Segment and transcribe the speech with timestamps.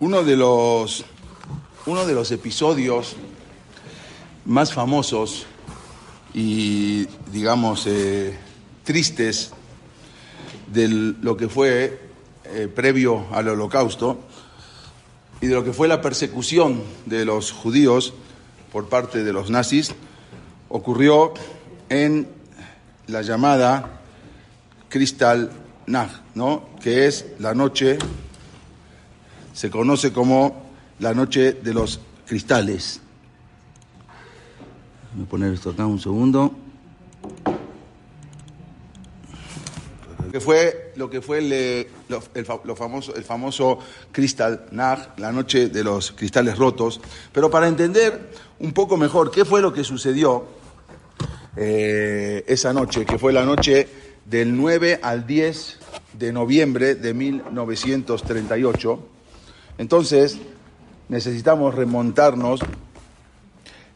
[0.00, 1.04] Uno de los,
[1.84, 3.16] uno de los episodios
[4.46, 5.44] más famosos
[6.32, 8.34] y, digamos, eh,
[8.82, 9.52] tristes
[10.72, 12.00] de lo que fue
[12.44, 14.20] eh, previo al holocausto
[15.42, 18.14] y de lo que fue la persecución de los judíos
[18.72, 19.94] por parte de los nazis
[20.70, 21.34] ocurrió
[21.90, 22.26] en
[23.06, 24.00] la llamada
[24.88, 26.70] Kristallnacht, ¿no?
[26.82, 27.98] que es la noche,
[29.52, 33.00] se conoce como la noche de los cristales.
[35.14, 36.54] Voy a poner esto acá un segundo.
[40.30, 41.52] que fue lo que fue el,
[42.34, 42.46] el
[42.76, 43.78] famoso, el famoso
[44.12, 47.00] Kristallnacht, la noche de los cristales rotos.
[47.32, 48.30] Pero para entender
[48.60, 50.46] un poco mejor qué fue lo que sucedió
[51.56, 53.88] eh, esa noche, que fue la noche
[54.24, 55.78] del 9 al 10
[56.12, 59.08] de noviembre de 1938,
[59.80, 60.38] entonces
[61.08, 62.60] necesitamos remontarnos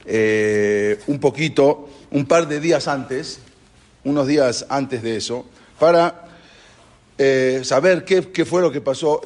[0.07, 3.41] eh, un poquito, un par de días antes,
[4.05, 5.45] unos días antes de eso,
[5.79, 6.25] para
[7.19, 9.21] eh, saber qué, fue lo que pasó,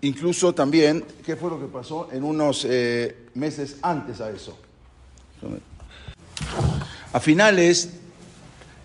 [0.00, 4.56] incluso también qué fue lo que pasó en unos eh, meses antes a eso.
[7.12, 7.90] A finales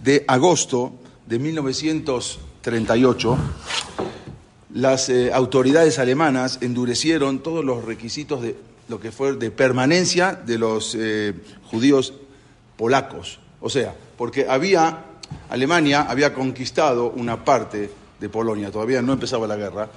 [0.03, 0.91] de agosto
[1.25, 3.37] de 1938,
[4.73, 8.55] las eh, autoridades alemanas endurecieron todos los requisitos de
[8.87, 11.33] lo que fue de permanencia de los eh,
[11.69, 12.13] judíos
[12.77, 13.39] polacos.
[13.61, 15.05] O sea, porque había,
[15.49, 19.89] Alemania había conquistado una parte de Polonia, todavía no empezaba la guerra,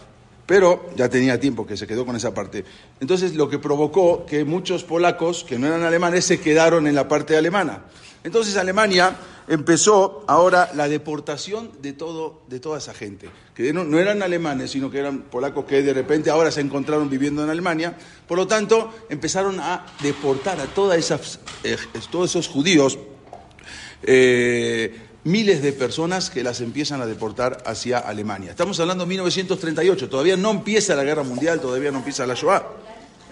[0.47, 2.65] pero ya tenía tiempo que se quedó con esa parte.
[3.01, 7.09] Entonces, lo que provocó que muchos polacos que no eran alemanes se quedaron en la
[7.09, 7.83] parte alemana.
[8.25, 13.99] Entonces, Alemania empezó ahora la deportación de, todo, de toda esa gente, que no, no
[13.99, 17.97] eran alemanes, sino que eran polacos que de repente ahora se encontraron viviendo en Alemania.
[18.27, 21.77] Por lo tanto, empezaron a deportar a todas esas, eh,
[22.11, 22.99] todos esos judíos
[24.03, 28.51] eh, miles de personas que las empiezan a deportar hacia Alemania.
[28.51, 32.63] Estamos hablando de 1938, todavía no empieza la guerra mundial, todavía no empieza la Shoah.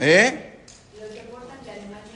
[0.00, 0.48] ¿Eh?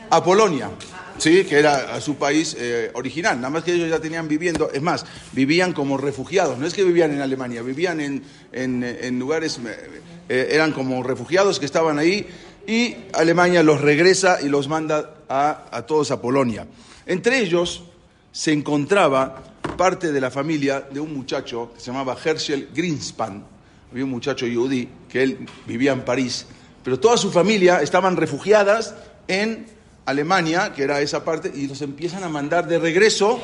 [0.08, 0.70] A Polonia,
[1.18, 4.70] sí, que era a su país eh, original, nada más que ellos ya tenían viviendo,
[4.72, 8.22] es más, vivían como refugiados, no es que vivían en Alemania, vivían en,
[8.52, 12.26] en- lugares, eh, eh, eran como refugiados que estaban ahí
[12.66, 16.66] y Alemania los regresa y los manda a, a todos a Polonia.
[17.06, 17.84] Entre ellos
[18.32, 19.42] se encontraba
[19.76, 23.44] parte de la familia de un muchacho que se llamaba Herschel Greenspan.
[23.90, 26.46] Había un muchacho yudí que él vivía en París,
[26.82, 28.94] pero toda su familia estaban refugiadas
[29.28, 29.66] en
[30.06, 33.40] Alemania, que era esa parte, y los empiezan a mandar de regreso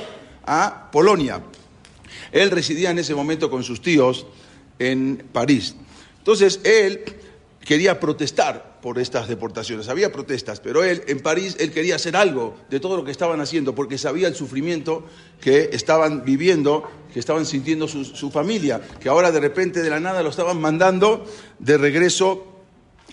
[0.47, 1.43] a Polonia.
[2.31, 4.27] Él residía en ese momento con sus tíos
[4.79, 5.77] en París.
[6.19, 7.05] Entonces él
[7.65, 9.89] quería protestar por estas deportaciones.
[9.89, 13.41] Había protestas, pero él en París él quería hacer algo de todo lo que estaban
[13.41, 15.05] haciendo porque sabía el sufrimiento
[15.41, 20.01] que estaban viviendo, que estaban sintiendo su, su familia, que ahora de repente de la
[20.01, 21.25] nada lo estaban mandando
[21.59, 22.49] de regreso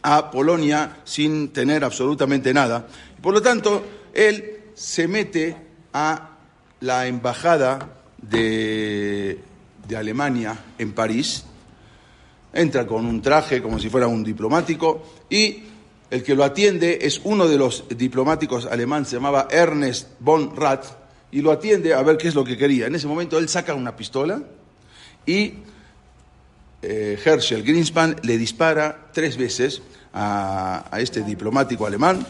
[0.02, 2.88] a Polonia sin tener absolutamente nada.
[3.22, 5.56] Por lo tanto, él se mete
[5.94, 6.38] a
[6.82, 9.40] la embajada de,
[9.88, 11.44] de Alemania en París,
[12.54, 15.64] entra con un traje como si fuera un diplomático y
[16.10, 20.86] el que lo atiende es uno de los diplomáticos alemanes, se llamaba Ernest von Rath,
[21.32, 22.88] y lo atiende a ver qué es lo que quería.
[22.88, 24.42] En ese momento él saca una pistola
[25.26, 25.54] y
[26.82, 29.82] eh, Herschel Greenspan le dispara tres veces
[30.14, 32.26] a, a este diplomático alemán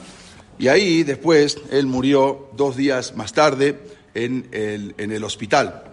[0.60, 3.80] y ahí después él murió dos días más tarde
[4.14, 5.84] en el, en el hospital.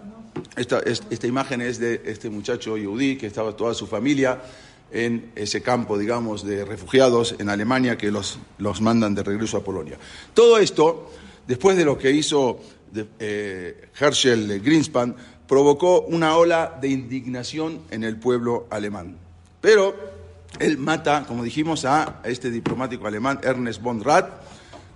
[0.55, 4.41] Esta, es- esta imagen es de este muchacho yudí que estaba toda su familia
[4.91, 9.63] en ese campo, digamos, de refugiados en Alemania que los, los mandan de regreso a
[9.63, 9.97] Polonia.
[10.33, 11.11] Todo esto,
[11.47, 12.59] después de lo que hizo
[12.91, 15.15] de- eh, Herschel Greenspan,
[15.47, 19.15] provocó una ola de indignación en el pueblo alemán.
[19.61, 19.95] Pero
[20.59, 24.29] él mata, como dijimos, a este diplomático alemán, Ernest von Rath,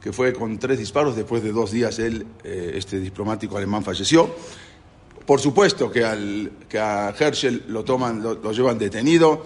[0.02, 1.16] que fue con tres disparos.
[1.16, 4.34] Después de dos días, él, eh, este diplomático alemán falleció.
[5.26, 9.46] Por supuesto que, al, que a Herschel lo toman, lo, llevan detenido,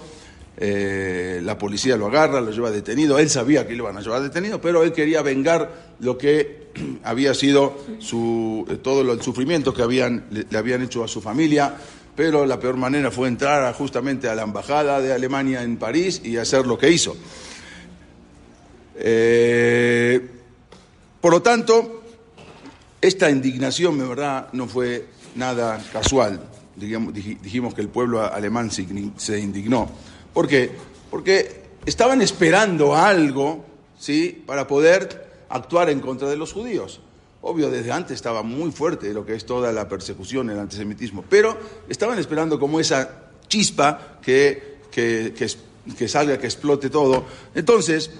[0.57, 3.19] eh, la policía lo agarra, lo lleva detenido.
[3.19, 6.69] Él sabía que lo iban a llevar detenido, pero él quería vengar lo que
[7.03, 11.21] había sido su, eh, todo el sufrimiento que habían, le, le habían hecho a su
[11.21, 11.75] familia.
[12.15, 16.37] Pero la peor manera fue entrar justamente a la embajada de Alemania en París y
[16.37, 17.17] hacer lo que hizo.
[18.97, 20.34] Eh,
[21.25, 22.03] por lo tanto,
[23.01, 26.39] esta indignación, de verdad, no fue nada casual.
[26.75, 29.89] Digamos- dij- dijimos que el pueblo alemán se indignó.
[30.35, 30.69] ¿Por qué?
[31.09, 33.65] Porque estaban esperando algo,
[33.97, 36.99] ¿sí?, para poder actuar en contra de los judíos.
[37.41, 41.57] Obvio, desde antes estaba muy fuerte lo que es toda la persecución, el antisemitismo, pero
[41.89, 47.25] estaban esperando como esa chispa que, que, salga, que explote todo.
[47.55, 48.11] Entonces,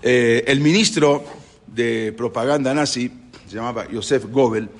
[0.00, 3.10] eh, el ministro de propaganda nazi,
[3.48, 4.70] se llamaba Josef Goebbels,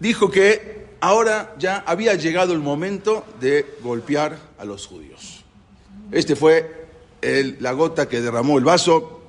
[0.00, 5.44] dijo que ahora ya había llegado el momento de golpear a los judíos.
[6.10, 6.86] Este fue
[7.60, 9.22] la gota que derramó el vaso.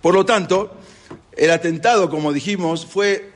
[0.00, 0.76] Por lo tanto,
[1.36, 3.32] el atentado, como dijimos, fue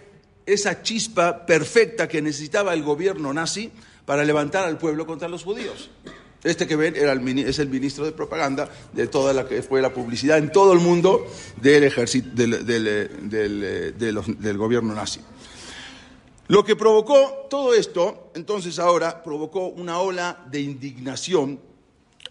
[0.46, 3.72] esa chispa perfecta que necesitaba el gobierno nazi
[4.04, 5.90] para levantar al pueblo contra los judíos.
[6.44, 9.94] Este que ven era es el ministro de propaganda de toda la que fue la
[9.94, 11.26] publicidad en todo el mundo
[11.60, 13.08] del, ejército, del
[14.58, 15.20] gobierno nazi.
[16.48, 21.58] Lo que provocó todo esto, entonces ahora, provocó una ola de indignación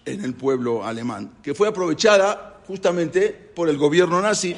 [0.06, 4.56] en el pueblo alemán, que fue aprovechada justamente por el gobierno nazi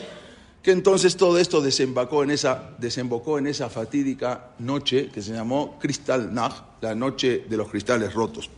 [0.61, 5.77] que entonces todo esto desembocó en esa, desembocó en esa fatídica noche que se llamó
[5.79, 8.49] Kristallnacht, la noche de los cristales rotos.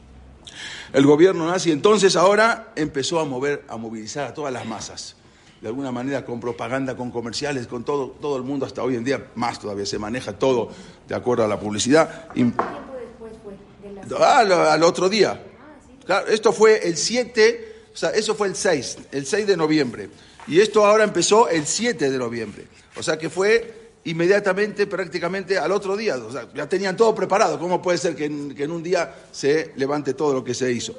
[0.94, 5.16] El gobierno nazi entonces ahora empezó a mover, a movilizar a todas las masas,
[5.62, 9.04] de alguna manera con propaganda, con comerciales, con todo, todo el mundo hasta hoy en
[9.04, 10.70] día, más todavía se maneja todo
[11.08, 12.28] de acuerdo a la publicidad.
[12.28, 14.18] ¿Cuánto tiempo después fue?
[14.20, 15.44] Ah, al otro día.
[16.06, 20.10] Claro, esto fue el 7, o sea, eso fue el 6, el 6 de noviembre.
[20.48, 22.68] Y esto ahora empezó el 7 de noviembre.
[22.96, 23.77] O sea que fue
[24.08, 26.16] inmediatamente, prácticamente al otro día.
[26.54, 27.60] Ya tenían todo preparado.
[27.60, 30.96] ¿Cómo puede ser que en, un día se levante todo lo que se hizo?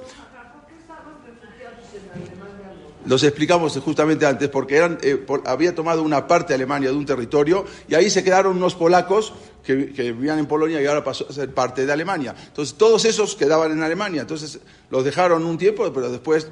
[3.09, 7.07] Los explicamos justamente antes, porque eran, eh, había tomado una parte de Alemania de un
[7.07, 9.33] territorio y ahí se quedaron unos polacos
[9.65, 12.35] que, vivían en Polonia y ahora pasó a ser parte de Alemania.
[12.49, 14.21] Entonces todos esos quedaban en Alemania.
[14.21, 14.61] Entonces
[14.91, 16.49] los dejaron un tiempo, pero después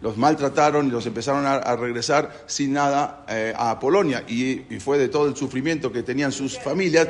[0.00, 4.24] los, maltrataron y los empezaron a, regresar sin nada eh, a Polonia.
[4.26, 7.06] Y, fue de todo el sufrimiento que tenían sus familias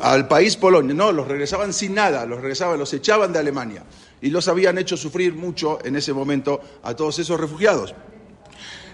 [0.00, 0.94] al país Polonia.
[0.94, 3.84] No, los regresaban sin nada, los regresaban, los echaban de Alemania
[4.20, 7.94] y los habían hecho sufrir mucho en ese momento a todos esos refugiados.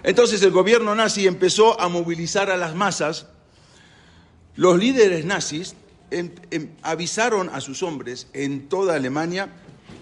[0.03, 3.27] Entonces el gobierno nazi empezó a movilizar a las masas.
[4.55, 5.75] Los líderes nazis
[6.83, 9.49] avisaron a sus hombres en toda Alemania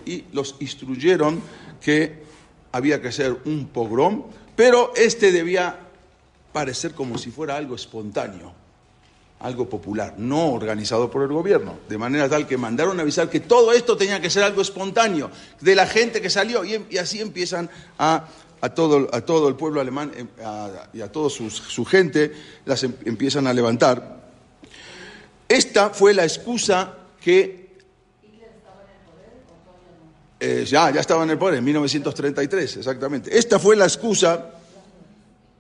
[0.06, 1.42] y los instruyeron
[1.82, 2.24] que
[2.72, 4.24] había que hacer un pogrom,
[4.56, 5.80] pero este debía
[6.52, 8.63] parecer como si fuera algo espontáneo
[9.44, 13.42] algo popular, no organizado por el gobierno, de manera tal que mandaron a avisar que
[13.42, 15.30] todo esto tenía que ser algo espontáneo,
[15.60, 17.70] de la gente que salió, y, así empiezan
[18.00, 18.26] a,
[18.74, 20.28] todo, a todo el pueblo alemán em,
[20.94, 22.32] y a toda su, gente,
[22.64, 24.32] las em, empiezan a levantar.
[25.50, 27.64] Esta fue la excusa que...
[30.40, 33.38] Eh, ya, ya estaba en el poder, en 1933, exactamente.
[33.38, 34.52] Esta fue la excusa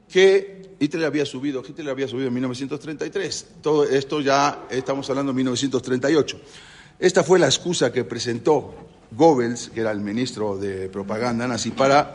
[0.10, 3.48] que Hitler había subido, Hitler había subido en 1933.
[3.62, 6.42] Todo esto ya estamos hablando de 1938.
[7.00, 8.76] Esta fue la excusa que presentó
[9.12, 12.14] Goebbels, que era el ministro de propaganda nazi, para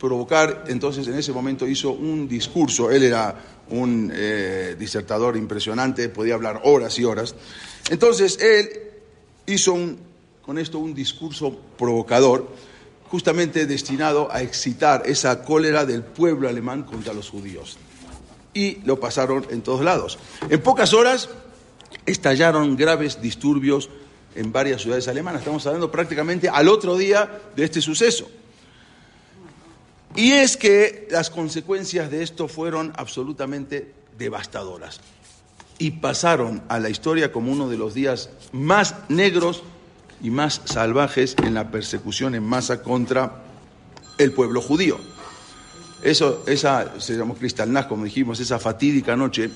[0.00, 3.36] provocar, entonces en ese momento hizo un discurso, él era
[3.70, 7.36] un eh, disertador impresionante, podía hablar horas y horas.
[7.88, 8.68] Entonces él
[9.46, 9.76] hizo
[10.44, 12.48] con esto un discurso provocador,
[13.08, 17.78] justamente destinado a excitar esa cólera del pueblo alemán contra los judíos
[18.54, 20.18] y lo pasaron en todos lados.
[20.48, 21.28] En pocas horas
[22.06, 23.90] estallaron graves disturbios
[24.34, 25.40] en varias ciudades alemanas.
[25.40, 28.28] Estamos hablando prácticamente al otro día de este suceso.
[30.14, 35.00] Y es que las consecuencias de esto fueron absolutamente devastadoras
[35.78, 39.62] y pasaron a la historia como uno de los días más negros
[40.22, 43.42] y más salvajes en la persecución en masa contra
[44.18, 44.98] el pueblo judío.
[46.02, 49.50] Eso, esa, se llamó Kristallnacht, como dijimos, esa fatídica noche,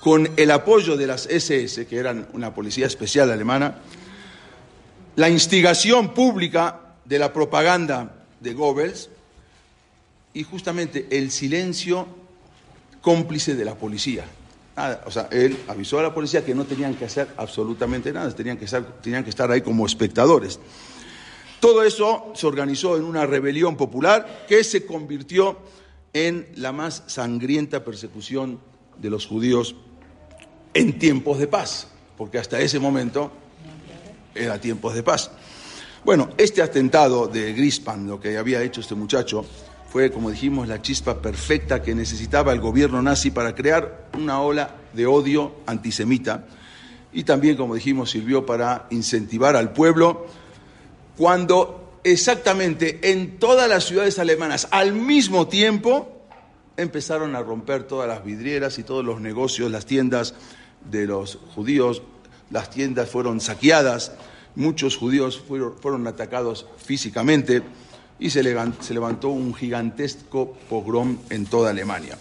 [0.00, 3.78] con el apoyo de las SS, que eran una policía especial alemana,
[5.16, 9.10] la instigación pública de la propaganda de Goebbels
[10.34, 12.06] y justamente el silencio
[13.00, 14.24] cómplice de la policía.
[15.04, 18.56] o sea, él avisó a la policía que no tenían que hacer absolutamente nada, tenían
[18.56, 18.66] que,
[19.02, 20.60] tenían que estar ahí como espectadores.
[21.58, 25.58] Todo eso se organizó en una rebelión popular que se convirtió
[26.12, 28.60] en la más sangrienta persecución
[28.98, 29.76] de los judíos
[30.74, 33.32] en tiempos de paz, porque hasta ese momento
[34.34, 35.30] era tiempos de paz.
[36.04, 39.44] Bueno, este atentado de Grispan, lo que había hecho este muchacho,
[39.90, 44.76] fue, como dijimos, la chispa perfecta que necesitaba el gobierno nazi para crear una ola
[44.92, 46.46] de odio antisemita
[47.12, 50.26] y también, como dijimos, sirvió para incentivar al pueblo
[51.16, 56.18] cuando exactamente en todas las ciudades alemanas al mismo tiempo
[56.76, 60.34] empezaron a romper todas las vidrieras y todos los negocios, las tiendas
[60.88, 62.02] de los judíos,
[62.50, 64.12] las tiendas fueron saqueadas,
[64.54, 67.62] muchos judíos fueron, atacados físicamente
[68.18, 72.16] y se levantó, un gigantesco pogrom en toda Alemania.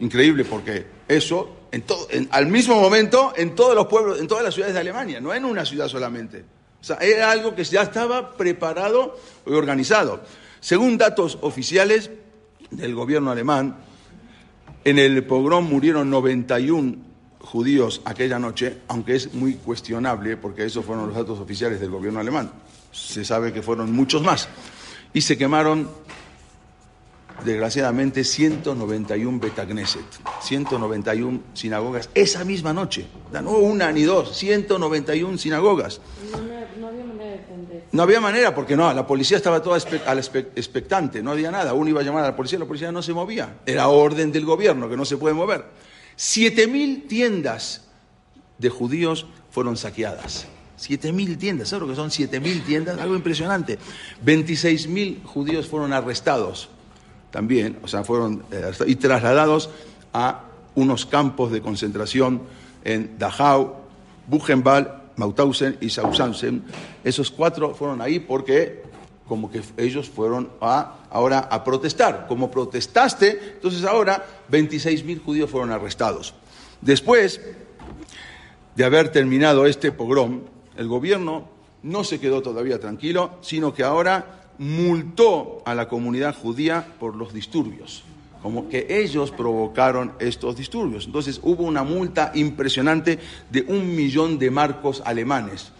[0.00, 4.54] Increíble porque eso, en todo, al mismo momento, en todos los pueblos, en todas las
[4.54, 6.44] ciudades de Alemania, no en una ciudad solamente.
[6.80, 10.22] O sea, era algo que ya estaba preparado y organizado.
[10.60, 12.10] Según datos oficiales
[12.70, 13.76] del gobierno alemán,
[14.84, 17.08] en el pogrom murieron 91
[17.40, 22.20] judíos aquella noche, aunque es muy cuestionable porque esos fueron los datos oficiales del gobierno
[22.20, 22.50] alemán.
[22.92, 24.48] Se sabe que fueron muchos más.
[25.12, 25.88] Y se quemaron,
[27.44, 30.04] desgraciadamente, 191 Betagneset,
[30.40, 33.06] 191 sinagogas esa misma noche.
[33.32, 36.00] No una ni dos, 191 sinagogas.
[36.78, 37.84] No, había manera de defender.
[37.92, 41.74] No había manera, porque no, la policía estaba toda a la expectante, no había nada.
[41.74, 43.58] Uno iba a llamar a la policía, la policía no se movía.
[43.66, 45.64] Era orden del gobierno, que no se puede mover.
[46.16, 47.88] Siete mil tiendas
[48.58, 50.46] de judíos fueron saqueadas.
[50.76, 52.98] Siete mil tiendas, ¿sabes lo que son siete mil tiendas?
[52.98, 53.78] Algo impresionante.
[54.22, 56.70] 26 mil judíos fueron arrestados
[57.30, 59.70] también, o sea, fueron eh, y trasladados
[60.12, 60.44] a
[60.74, 62.42] unos campos de concentración
[62.84, 63.76] en Dachau,
[64.26, 66.62] Buchenwald, Mauthausen y Sachsenhausen.
[67.04, 68.82] Esos cuatro fueron ahí porque
[69.26, 72.26] como que ellos fueron a, ahora a protestar.
[72.26, 76.34] Como protestaste, entonces ahora 26 mil judíos fueron arrestados.
[76.80, 77.40] Después
[78.74, 80.42] de haber terminado este pogrom,
[80.76, 81.48] el gobierno
[81.82, 87.32] no se quedó todavía tranquilo, sino que ahora multó a la comunidad judía por los
[87.32, 88.02] disturbios,
[88.42, 91.06] como que ellos provocaron estos disturbios.
[91.06, 93.18] Entonces hubo una multa impresionante
[93.50, 95.72] de un millón de marcos alemanes,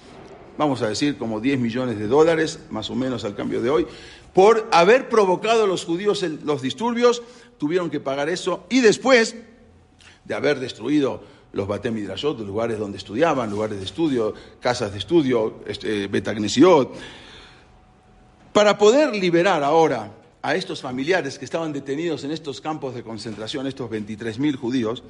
[0.57, 3.87] vamos a decir como 10 millones de dólares, más o menos al cambio de hoy,
[4.33, 7.23] por haber provocado a los judíos los disturbios,
[7.59, 9.37] tuvieron que pagar eso y después
[10.25, 15.61] de haber destruido los Batem Midrashot, lugares donde estudiaban, lugares de estudio, casas de estudio,
[15.67, 16.95] este, Betagnesiot,
[18.59, 20.11] para poder liberar ahora
[20.43, 25.05] a estos familiares que estaban detenidos en estos campos de concentración, estos 23.000 judíos,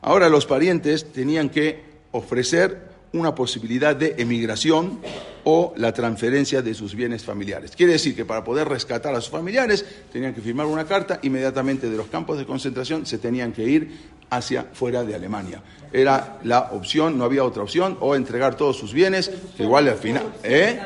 [0.00, 5.00] ahora los parientes tenían que ofrecer una posibilidad de emigración
[5.44, 7.72] o la transferencia de sus bienes familiares.
[7.76, 11.90] Quiere decir que para poder rescatar a sus familiares tenían que firmar una carta, inmediatamente
[11.90, 15.62] de los campos de concentración se tenían que ir hacia fuera de Alemania.
[15.92, 20.32] Era la opción, no había otra opción, o entregar todos sus bienes, igual al final...
[20.42, 20.80] ¿eh?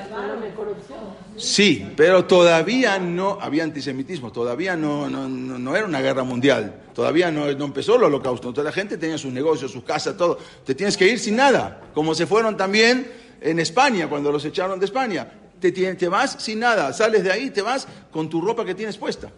[1.41, 6.83] Sí, pero todavía no había antisemitismo, todavía no, no, no, no era una guerra mundial,
[6.95, 10.39] todavía no, empezó el holocausto, toda la gente tenía sus negocios, sus casas, todo.
[10.65, 14.79] Te tienes que ir sin nada, como se fueron también en España, cuando los echaron
[14.79, 15.33] de España.
[15.59, 18.99] Te, te vas sin nada, sales de ahí, te vas con tu ropa que tienes
[18.99, 19.31] puesta.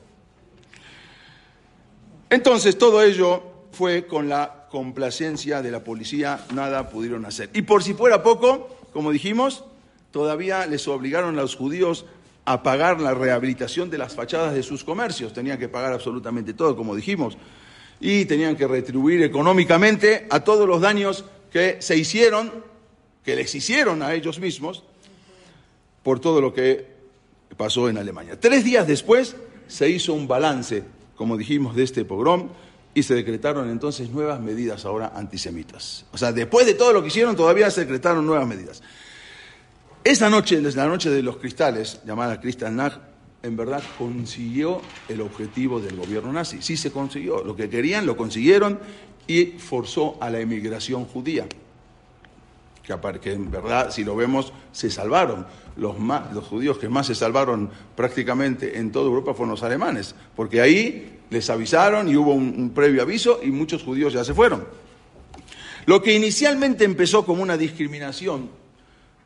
[2.30, 7.50] Entonces todo ello fue con la complacencia de la policía, nada pudieron hacer.
[7.52, 9.64] Y por si fuera poco, como dijimos,
[10.12, 12.04] todavía les obligaron a los judíos
[12.45, 16.76] a pagar la rehabilitación de las fachadas de sus comercios, tenían que pagar absolutamente todo,
[16.76, 17.37] como dijimos,
[18.00, 22.52] y tenían que retribuir económicamente a todos los daños que se hicieron,
[23.25, 24.85] que les hicieron a ellos mismos,
[26.02, 26.87] por todo lo que
[27.57, 28.38] pasó en Alemania.
[28.38, 29.37] Tres días después
[29.69, 30.83] se hizo un balance,
[31.16, 32.49] como dijimos, de este pogrom
[32.95, 36.04] y se decretaron entonces nuevas medidas ahora antisemitas.
[36.12, 38.83] O sea, después de todo lo que hicieron, todavía se decretaron nuevas medidas.
[40.04, 42.99] Esa noche, la noche de los cristales, llamada Kristallnacht,
[43.42, 46.61] en verdad consiguió el objetivo del gobierno nazi.
[46.62, 47.42] Sí se consiguió.
[47.44, 48.78] Lo que querían lo consiguieron
[49.26, 51.47] y forzó a la emigración judía
[53.23, 55.47] que en verdad, si lo vemos, se salvaron.
[55.76, 60.14] Los, más- los judíos que más se salvaron prácticamente en toda Europa fueron los alemanes,
[60.37, 64.35] porque ahí les avisaron y hubo un, un previo aviso y muchos judíos ya se
[64.35, 64.66] fueron.
[65.87, 68.50] Lo que inicialmente empezó como una discriminación,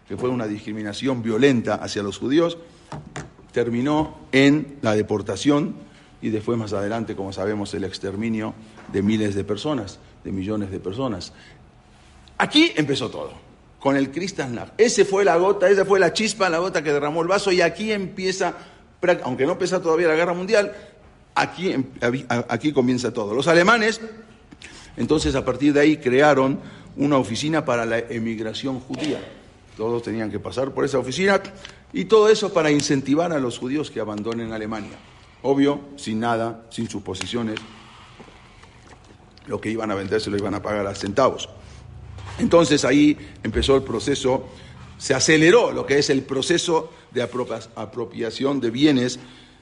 [0.09, 2.59] que fue una discriminación violenta hacia los judíos,
[3.53, 5.75] terminó en la deportación
[6.23, 8.55] y después más adelante, como sabemos, el exterminio
[8.93, 11.33] de miles de personas, de millones de personas.
[12.39, 13.33] Aquí empezó todo,
[13.81, 14.73] con el Kristallnacht.
[14.79, 17.61] Ese fue la gota, esa fue la chispa, la gota que derramó el vaso y
[17.61, 18.55] aquí empieza,
[19.25, 20.73] aunque no empieza todavía la guerra mundial,
[21.35, 21.85] aquí, em-
[22.49, 23.35] aquí comienza todo.
[23.35, 24.01] Los alemanes,
[24.97, 26.61] entonces a partir de ahí crearon
[26.97, 29.21] una oficina para la emigración judía.
[29.77, 31.41] Todos tenían que pasar por esa oficina
[31.93, 34.97] y todo eso para incentivar a los judíos que abandonen Alemania.
[35.43, 37.57] Obvio, sin nada, sin sus posiciones,
[39.47, 41.49] lo que iban a vender se lo iban a pagar a centavos.
[42.39, 44.49] Entonces ahí empezó el proceso
[44.99, 49.19] se aceleró lo que es el proceso de apropia- apropiación de bienes,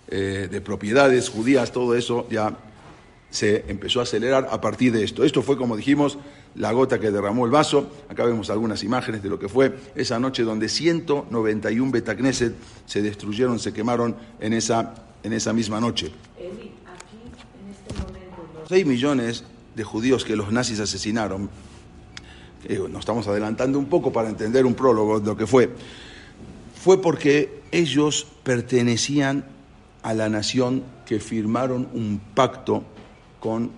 [0.08, 2.56] eh, de propiedades judías, todo eso ya
[3.30, 5.24] se empezó a acelerar a partir de esto.
[5.24, 6.18] Esto fue, como dijimos,
[6.56, 7.90] la gota que derramó el vaso.
[8.08, 12.54] Acá vemos algunas imágenes de lo que fue esa noche donde 191 Betacneset
[12.86, 16.12] se destruyeron, se quemaron en esa, en esa misma noche.
[16.38, 17.18] Eli, aquí,
[17.64, 19.44] en este momento, los 6 millones
[19.74, 21.50] de judíos que los nazis asesinaron,
[22.64, 25.70] eh, nos estamos adelantando un poco para entender un prólogo de lo que fue,
[26.82, 29.44] fue porque ellos pertenecían
[30.02, 32.84] a la nación que firmaron un pacto
[33.40, 33.70] con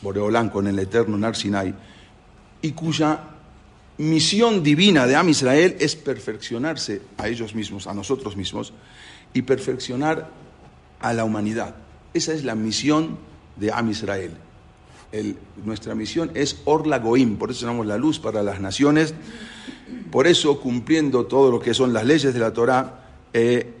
[0.00, 1.74] Boreolán, con el eterno Nar Sinai,
[2.66, 3.20] y cuya
[3.98, 8.72] misión divina de Am Israel es perfeccionarse a ellos mismos, a nosotros mismos,
[9.32, 10.28] y perfeccionar
[11.00, 11.76] a la humanidad.
[12.12, 13.18] Esa es la misión
[13.54, 14.32] de Am Israel.
[15.12, 19.14] El- nuestra misión es Orla Goim, por eso llamamos la luz para las naciones.
[20.10, 23.72] Por eso, cumpliendo todo lo que son las leyes de la Torá, eh,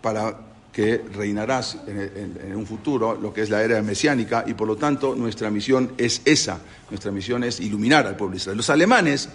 [0.00, 0.36] para
[0.72, 5.14] que reinarás en, un futuro lo que es la era mesiánica y por lo tanto
[5.14, 8.56] nuestra misión es esa, nuestra misión es iluminar al pueblo de Israel.
[8.56, 9.28] Los alemanes,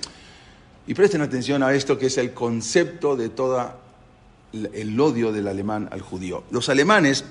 [0.88, 3.72] y presten atención a esto que es el concepto de todo
[4.52, 6.44] el odio del alemán al judío.
[6.50, 7.26] Los alemanes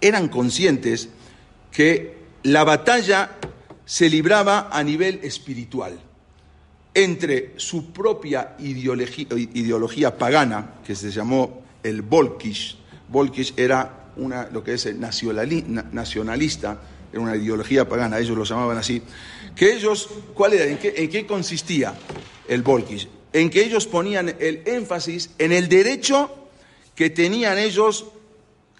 [0.00, 1.08] eran conscientes
[1.70, 3.36] que la batalla
[3.84, 5.98] se libraba a nivel espiritual
[6.94, 12.78] entre su propia ideología, ideología pagana, que se llamó el Volkisch.
[13.08, 16.80] Volkisch era una, lo que es nacionalista,
[17.12, 19.02] era una ideología pagana, ellos lo llamaban así.
[19.54, 20.64] Que ellos, ¿cuál era?
[20.64, 21.94] ¿En qué, consistía
[22.48, 23.08] el Volkisch?
[23.32, 26.48] En que ellos ponían el énfasis en el derecho
[26.94, 28.06] que tenían ellos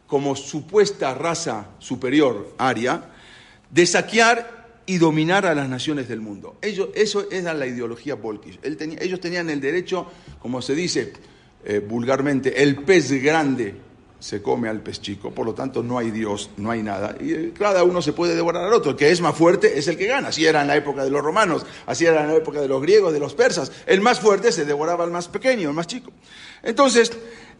[0.07, 3.11] como supuesta raza superior aria,
[3.71, 6.59] de saquear y dominar a las naciones del mundo.
[6.63, 8.61] Ellos, eso era la ideología Volkisch.
[8.63, 10.07] Ellos tenían el derecho,
[10.39, 11.13] como se dice
[11.65, 13.75] eh, vulgarmente, el pez grande
[14.25, 17.15] se come al pez chico, por lo tanto no hay Dios, no hay nada.
[17.21, 18.93] Y eh, cada uno se puede devorar al otro.
[18.93, 20.29] El que es más fuerte es el que gana.
[20.29, 22.81] Así era en la época de los romanos, así era en la época de los
[22.81, 23.71] griegos, de los persas.
[23.85, 26.11] El más fuerte se devoraba al más pequeño, al más chico.
[26.63, 27.13] Entonces,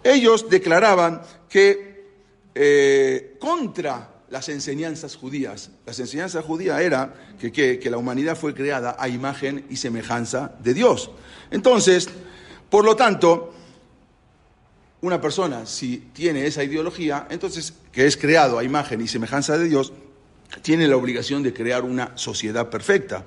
[0.03, 2.07] ellos declaraban que
[2.55, 8.55] eh, contra las enseñanzas judías, las enseñanzas judías era que, que- que la humanidad fue
[8.55, 11.11] creada a imagen y semejanza de Dios.
[11.51, 12.09] Entonces,
[12.71, 13.53] por lo tanto,
[15.05, 19.69] una persona, si tiene esa ideología, entonces, que es creado a imagen y semejanza de
[19.69, 19.93] Dios,
[20.63, 23.25] tiene la obligación de crear una sociedad perfecta.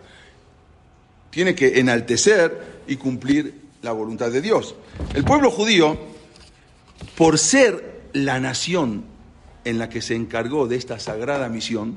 [1.30, 4.74] Tiene que enaltecer y cumplir la voluntad de Dios.
[5.14, 6.00] El pueblo judío,
[7.16, 9.06] por ser la nación
[9.64, 11.96] en la que se encargó de esta sagrada misión,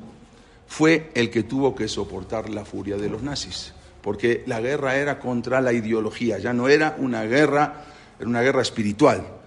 [0.66, 5.19] fue el que tuvo que soportar la furia de los nazis, porque la guerra era
[5.19, 7.85] contra la ideología, ya no era una guerra,
[8.19, 9.39] era una guerra espiritual.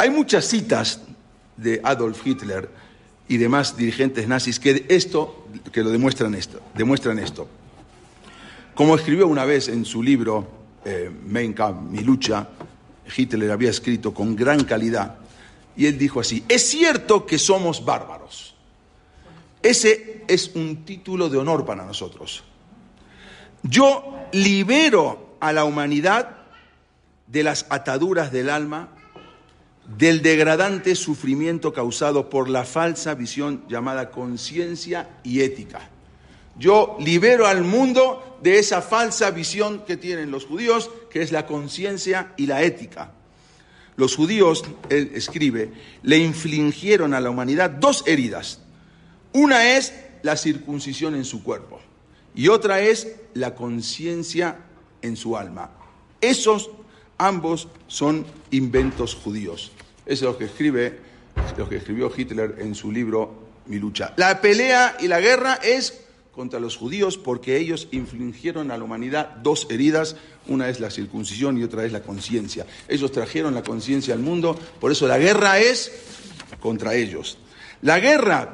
[0.00, 1.02] Hay muchas citas
[1.58, 2.70] de Adolf Hitler
[3.28, 7.46] y demás dirigentes nazis que esto, que lo demuestran esto, demuestran esto.
[8.74, 10.48] Como escribió una vez en su libro
[10.86, 12.48] eh, Mein Kampf, Mi lucha,
[13.14, 15.18] Hitler había escrito con gran calidad,
[15.76, 18.54] y él dijo así, es cierto que somos bárbaros.
[19.62, 22.42] Ese es un título de honor para nosotros.
[23.62, 26.38] Yo libero a la humanidad
[27.26, 28.94] de las ataduras del alma,
[29.96, 35.90] del degradante sufrimiento causado por la falsa visión llamada conciencia y ética.
[36.58, 41.46] Yo libero al mundo de esa falsa visión que tienen los judíos, que es la
[41.46, 43.12] conciencia y la ética.
[43.96, 45.72] Los judíos, él escribe,
[46.02, 48.60] le infligieron a la humanidad dos heridas.
[49.32, 51.80] Una es la circuncisión en su cuerpo
[52.34, 54.58] y otra es la conciencia
[55.02, 55.70] en su alma.
[56.20, 56.70] Esos
[57.18, 59.72] ambos son inventos judíos.
[60.10, 60.98] Eso es lo que escribe,
[61.56, 64.12] lo que escribió Hitler en su libro Mi lucha.
[64.16, 66.00] La pelea y la guerra es
[66.32, 70.16] contra los judíos porque ellos infligieron a la humanidad dos heridas,
[70.48, 72.66] una es la circuncisión y otra es la conciencia.
[72.88, 75.92] Ellos trajeron la conciencia al mundo, por eso la guerra es
[76.58, 77.38] contra ellos.
[77.80, 78.52] La guerra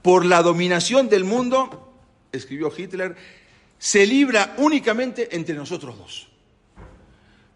[0.00, 1.92] por la dominación del mundo,
[2.30, 3.16] escribió Hitler,
[3.80, 6.28] se libra únicamente entre nosotros dos,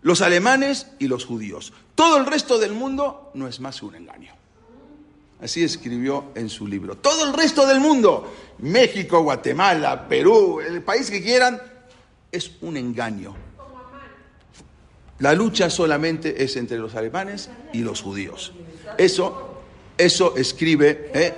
[0.03, 1.73] los alemanes y los judíos.
[1.95, 4.33] Todo el resto del mundo no es más que un engaño.
[5.41, 6.97] Así escribió en su libro.
[6.97, 11.61] Todo el resto del mundo, México, Guatemala, Perú, el país que quieran,
[12.33, 13.35] es un engaño.
[15.21, 18.53] La lucha solamente es entre los alemanes y los judíos.
[18.97, 19.63] Eso,
[19.97, 21.11] eso escribe.
[21.15, 21.35] ¿eh?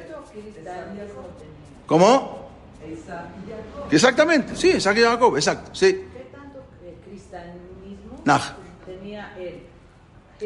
[1.86, 2.40] ¿Cómo?
[3.90, 6.06] Exactamente, sí, Isaac y Jacob, exacto, sí.
[6.12, 7.58] ¿Qué tanto eh, cristianismo
[8.08, 8.09] ¿Cómo?
[8.24, 8.40] Nah.
[8.86, 9.62] tenía él.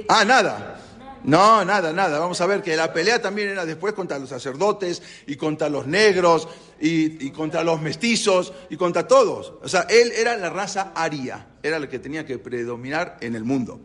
[0.09, 0.81] Ah, nada.
[1.25, 2.19] No, nada, nada.
[2.19, 5.87] Vamos a ver que la pelea también era después contra los sacerdotes y contra los
[5.87, 6.47] negros
[6.79, 9.55] y, y contra los mestizos y contra todos.
[9.63, 13.45] O sea, él era la raza aria, era la que tenía que predominar en el
[13.45, 13.81] mundo.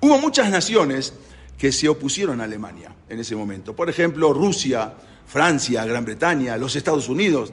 [0.00, 1.12] Hubo muchas naciones
[1.58, 3.74] que se opusieron a Alemania en ese momento.
[3.74, 4.94] Por ejemplo, Rusia,
[5.26, 7.52] Francia, Gran Bretaña, los Estados Unidos.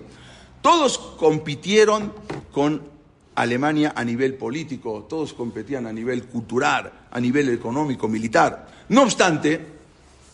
[0.61, 2.13] Todos compitieron
[2.51, 2.94] con
[3.35, 8.67] Alemania a nivel político, todos competían a nivel cultural, a nivel económico, militar.
[8.89, 9.65] No obstante,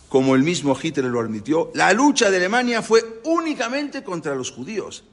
[0.07, 5.03] como el mismo Hitler lo admitió, la lucha de Alemania fue únicamente contra los judíos.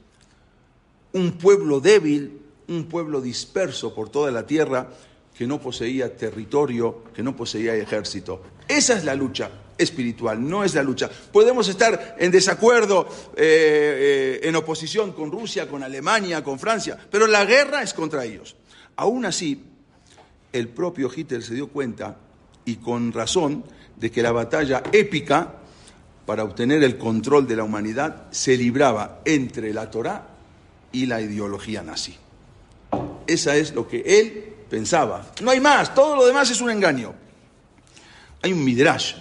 [1.13, 4.89] Un pueblo débil, un pueblo disperso por toda la tierra,
[5.35, 8.41] que no poseía territorio, que no poseía ejército.
[8.67, 9.49] Esa es la lucha
[9.79, 11.09] espiritual, no es la lucha.
[11.09, 17.25] Podemos estar en desacuerdo, eh, eh, en oposición con Rusia, con Alemania, con Francia, pero
[17.25, 18.55] la guerra es contra ellos.
[18.97, 19.63] Aún así,
[20.51, 22.17] el propio Hitler se dio cuenta,
[22.65, 23.63] y con razón,
[23.95, 25.55] de que la batalla épica
[26.25, 30.27] para obtener el control de la humanidad se libraba entre la Torá
[30.91, 32.15] y la ideología nazi.
[33.25, 35.31] Esa es lo que él pensaba.
[35.41, 37.13] No hay más, todo lo demás es un engaño.
[38.41, 39.15] Hay un midrash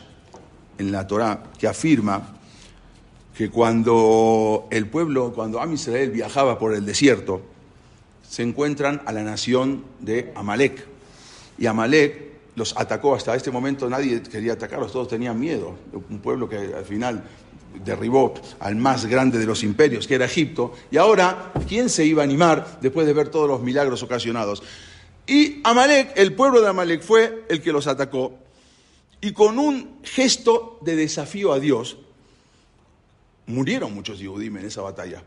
[0.78, 2.36] en la Torá que afirma
[3.36, 7.42] que cuando el pueblo, cuando Am Israel viajaba por el desierto,
[8.28, 10.84] se encuentran a la nación de Amalek.
[11.56, 15.76] Y Amalek los atacó hasta este momento, nadie quería atacarlos, todos tenían miedo.
[16.10, 17.22] Un pueblo que al final
[17.84, 20.74] derribó al más grande de los imperios, que era Egipto.
[20.90, 24.62] Y ahora, ¿quién se iba a animar después de ver todos los milagros ocasionados?
[25.26, 28.38] Y Amalek, el pueblo de Amalek fue el que los atacó.
[29.20, 31.98] Y con un gesto de desafío a Dios,
[33.46, 35.22] murieron muchos Yehudim en esa batalla.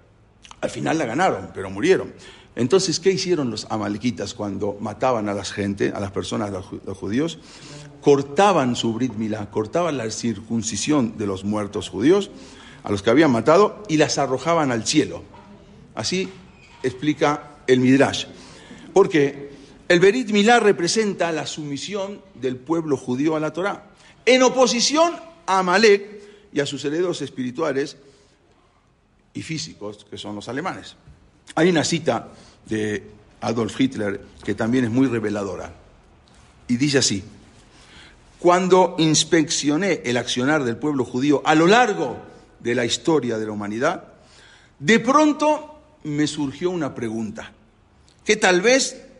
[0.61, 2.13] Al final la ganaron, pero murieron.
[2.55, 6.97] Entonces, ¿qué hicieron los amalequitas cuando mataban a la gente, a las personas, los, los
[6.97, 7.39] judíos?
[8.01, 12.29] Cortaban su brit milá, cortaban la circuncisión de los muertos judíos,
[12.83, 15.23] a los que habían matado, y las arrojaban al cielo.
[15.95, 16.29] Así
[16.83, 18.25] explica el Midrash.
[18.93, 19.50] Porque
[19.91, 23.89] el Berit Milá representa la sumisión del pueblo judío a la Torá,
[24.25, 25.13] en oposición
[25.45, 26.21] a Amalek
[26.53, 27.97] y a sus herederos espirituales
[29.33, 30.95] y físicos, que son los alemanes.
[31.55, 32.29] Hay una cita
[32.67, 33.03] de
[33.41, 35.73] Adolf Hitler que también es muy reveladora.
[36.69, 37.21] Y dice así,
[38.39, 42.15] cuando inspeccioné el accionar del pueblo judío a lo largo
[42.61, 44.05] de la historia de la humanidad,
[44.79, 47.51] de pronto me surgió una pregunta,
[48.23, 49.10] que tal vez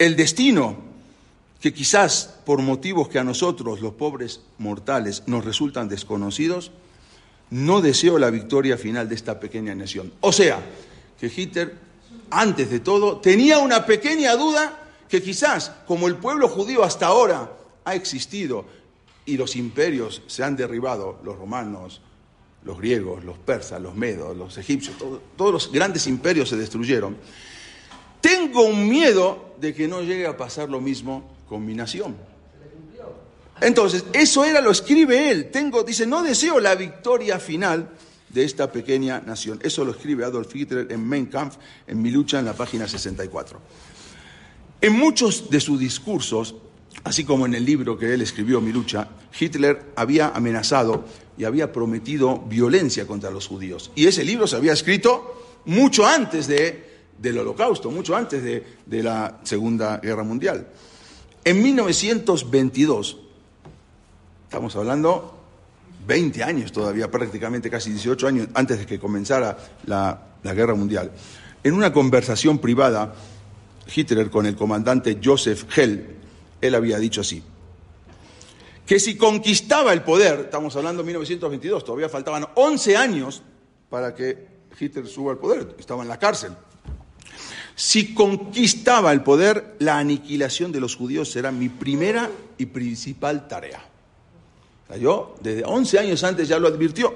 [0.00, 0.78] el destino,
[1.60, 6.72] que quizás por motivos que a nosotros, los pobres mortales, nos resultan desconocidos,
[7.50, 10.10] no deseo la victoria final de esta pequeña nación.
[10.22, 10.58] O sea,
[11.20, 11.76] que Hitler,
[12.30, 17.52] antes de todo, tenía una pequeña duda que quizás, como el pueblo judío hasta ahora
[17.84, 18.64] ha existido
[19.26, 22.00] y los imperios se han derribado, los romanos,
[22.64, 27.18] los griegos, los persas, los medos, los egipcios, todo, todos los grandes imperios se destruyeron,
[28.22, 32.16] tengo un miedo de que no llegue a pasar lo mismo con mi nación.
[33.60, 35.50] Entonces, eso era, lo escribe él.
[35.50, 37.90] Tengo, dice, no deseo la victoria final
[38.30, 39.58] de esta pequeña nación.
[39.62, 43.60] Eso lo escribe Adolf Hitler en Mein Kampf, en Mi lucha, en la página 64.
[44.80, 46.54] En muchos de sus discursos,
[47.04, 51.04] así como en el libro que él escribió, Mi lucha, Hitler había amenazado
[51.36, 53.90] y había prometido violencia contra los judíos.
[53.94, 56.89] Y ese libro se había escrito mucho antes de,
[57.20, 60.66] del holocausto, mucho antes de, de la Segunda Guerra Mundial.
[61.44, 63.18] En 1922,
[64.44, 65.38] estamos hablando
[66.06, 71.12] 20 años todavía, prácticamente casi 18 años antes de que comenzara la, la guerra mundial,
[71.62, 73.14] en una conversación privada,
[73.94, 76.16] Hitler con el comandante Joseph Hell,
[76.60, 77.42] él había dicho así,
[78.86, 83.42] que si conquistaba el poder, estamos hablando de 1922, todavía faltaban 11 años
[83.90, 86.52] para que Hitler suba al poder, estaba en la cárcel.
[87.74, 93.84] Si conquistaba el poder, la aniquilación de los judíos será mi primera y principal tarea.
[94.98, 97.14] Yo, desde 11 años antes ya lo advirtió.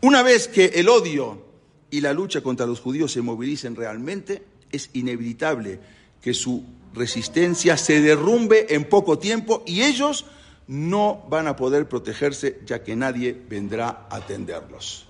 [0.00, 1.42] Una vez que el odio
[1.90, 5.78] y la lucha contra los judíos se movilicen realmente, es inevitable
[6.20, 10.24] que su resistencia se derrumbe en poco tiempo y ellos
[10.66, 15.06] no van a poder protegerse ya que nadie vendrá a atenderlos.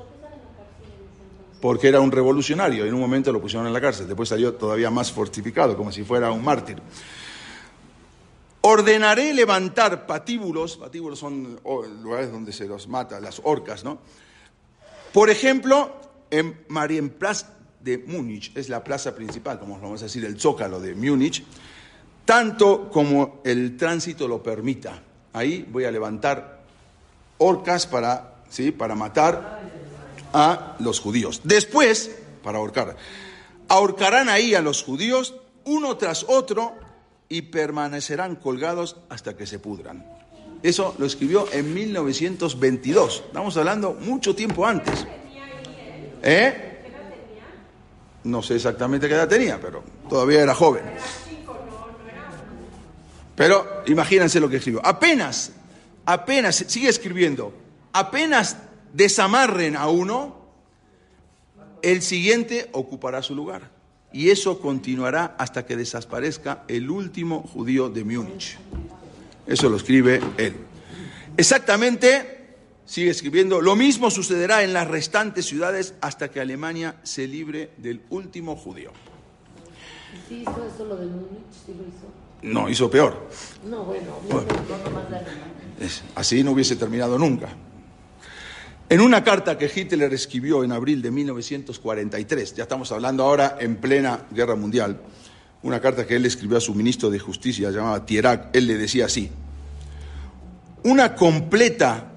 [1.67, 4.89] Porque era un revolucionario, en un momento lo pusieron en la cárcel, después salió todavía
[4.89, 6.81] más fortificado, como si fuera un mártir.
[8.61, 11.59] Ordenaré levantar patíbulos, patíbulos son
[12.05, 13.99] lugares donde se los mata, las orcas, ¿no?
[15.13, 15.91] Por ejemplo,
[16.31, 17.47] en Marienplatz
[17.81, 21.43] de Múnich, es la plaza principal, como vamos a decir, el zócalo de Múnich,
[22.25, 25.03] tanto como el tránsito lo permita.
[25.33, 26.63] Ahí voy a levantar
[27.39, 28.71] orcas para, ¿sí?
[28.71, 29.86] para matar
[30.37, 31.41] a los judíos.
[31.45, 32.97] Después, para ahorcar,
[33.69, 36.75] ahorcarán ahí a los judíos uno tras otro
[37.31, 40.05] y permanecerán colgados hasta que se pudran.
[40.63, 43.25] Eso lo escribió en 1922.
[43.29, 45.07] Estamos hablando mucho tiempo antes.
[46.23, 46.83] ¿Eh?
[48.25, 50.85] No sé exactamente qué edad tenía, pero todavía era joven.
[53.35, 54.85] Pero imagínense lo que escribió.
[54.85, 55.53] Apenas,
[56.05, 57.55] apenas, sigue escribiendo,
[57.93, 58.57] apenas
[58.97, 60.37] desamarren a uno,
[61.83, 63.71] el siguiente ocupará su lugar.
[64.13, 68.57] Y eso continuará hasta que desaparezca el último judío de Múnich.
[69.47, 70.57] Eso lo escribe él.
[71.37, 72.55] Exactamente,
[72.87, 78.01] sigue escribiendo, lo mismo sucederá en las restantes ciudades hasta que Alemania se libre del
[78.09, 78.93] último judío.
[80.29, 81.45] ¿Sí hizo eso lo de Múnich?
[81.67, 82.11] ¿Sí lo hizo?
[82.43, 83.29] No, hizo peor.
[83.69, 84.13] No, bueno,
[86.15, 87.49] Así no hubiese terminado nunca.
[88.89, 93.77] En una carta que Hitler escribió en abril de 1943, ya estamos hablando ahora en
[93.77, 95.01] plena guerra mundial,
[95.65, 99.07] una carta que él escribió a su ministro de Justicia, llamaba Tierac, él le decía
[99.07, 99.29] así,
[100.85, 102.13] una completa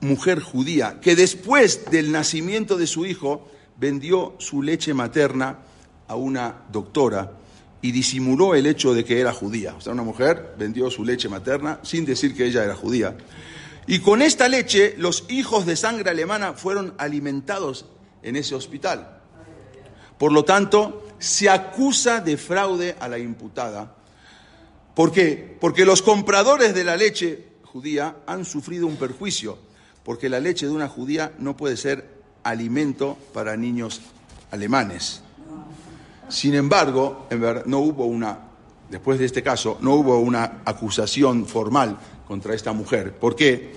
[0.00, 5.58] mujer judía que después del nacimiento de su hijo vendió su leche materna
[6.06, 7.32] a una doctora
[7.82, 9.74] y disimuló el hecho de que era judía.
[9.74, 13.16] O sea, una mujer vendió su leche materna sin decir que ella era judía.
[13.90, 17.86] Y con esta leche los hijos de sangre alemana fueron alimentados
[18.22, 19.18] en ese hospital.
[20.16, 23.96] Por lo tanto, se acusa de fraude a la imputada.
[24.94, 25.56] ¿Por qué?
[25.60, 29.58] Porque los compradores de la leche judía han sufrido un perjuicio,
[30.04, 32.08] porque la leche de una judía no puede ser
[32.44, 34.02] alimento para niños
[34.52, 35.20] alemanes.
[36.28, 38.38] Sin embargo, en ver- no hubo una,
[38.88, 41.98] después de este caso, no hubo una acusación formal
[42.30, 43.12] contra esta mujer.
[43.12, 43.72] ¿Por qué?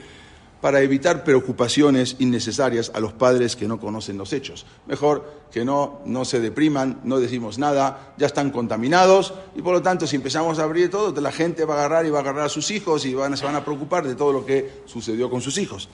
[0.61, 4.67] Para evitar preocupaciones innecesarias a los padres que no conocen los hechos.
[4.85, 9.81] Mejor que no, no se depriman, no decimos nada, ya están contaminados y por lo
[9.81, 12.45] tanto si empezamos a abrir todo, la gente va a agarrar y va a agarrar
[12.45, 15.41] a sus hijos y van, se van a preocupar de todo lo que sucedió con
[15.41, 15.89] sus hijos.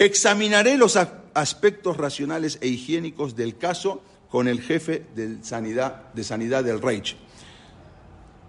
[0.00, 0.98] Examinaré los
[1.32, 7.16] aspectos racionales e higiénicos del caso con el jefe de sanidad, de sanidad del Reich.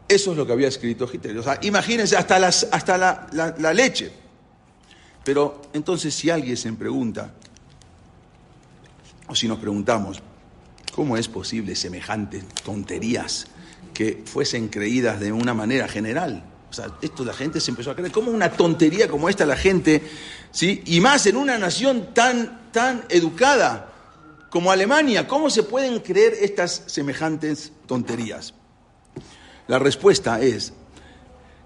[0.08, 1.38] Eso es lo que había escrito Hitler.
[1.38, 4.12] O sea, imagínense hasta, las, hasta la, la- la leche.
[5.24, 7.32] Pero entonces si alguien se pregunta,
[9.28, 10.22] o si nos preguntamos,
[10.94, 13.48] ¿cómo es posible semejantes tonterías
[13.94, 16.44] que fuesen creídas de una manera general?
[16.70, 18.12] O sea, esto la gente se empezó a creer.
[18.12, 20.02] ¿Cómo una tontería como esta la gente,
[20.52, 20.82] sí?
[20.88, 23.94] Y más en una nación tan, tan educada
[24.50, 28.54] como Alemania, ¿cómo se pueden creer estas semejantes tonterías?
[29.68, 30.74] La respuesta es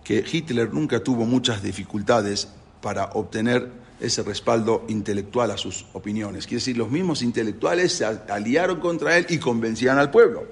[0.04, 2.48] que Hitler nunca tuvo muchas dificultades
[2.82, 6.46] para obtener ese respaldo intelectual a sus opiniones.
[6.46, 10.46] Quiere decir, los mismos intelectuales se aliaron contra él y convencían al pueblo.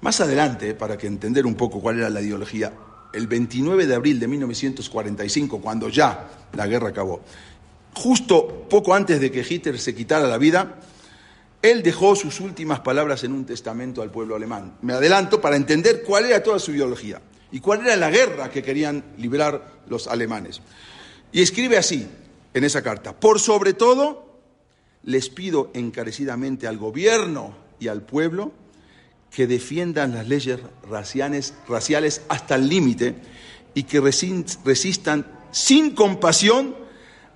[0.00, 2.72] Más adelante, para que entender un poco cuál era la ideología,
[3.12, 7.22] el 29 de abril de 1945, cuando ya la guerra acabó,
[7.94, 10.80] justo poco antes de que Hitler se quitara la vida,
[11.70, 14.78] él dejó sus últimas palabras en un testamento al pueblo alemán.
[14.82, 17.20] Me adelanto para entender cuál era toda su ideología
[17.52, 20.60] y cuál era la guerra que querían librar los alemanes.
[21.32, 22.06] Y escribe así
[22.54, 24.40] en esa carta, por sobre todo
[25.02, 28.52] les pido encarecidamente al gobierno y al pueblo
[29.30, 33.14] que defiendan las leyes raciales, raciales hasta el límite
[33.74, 36.74] y que resistan sin compasión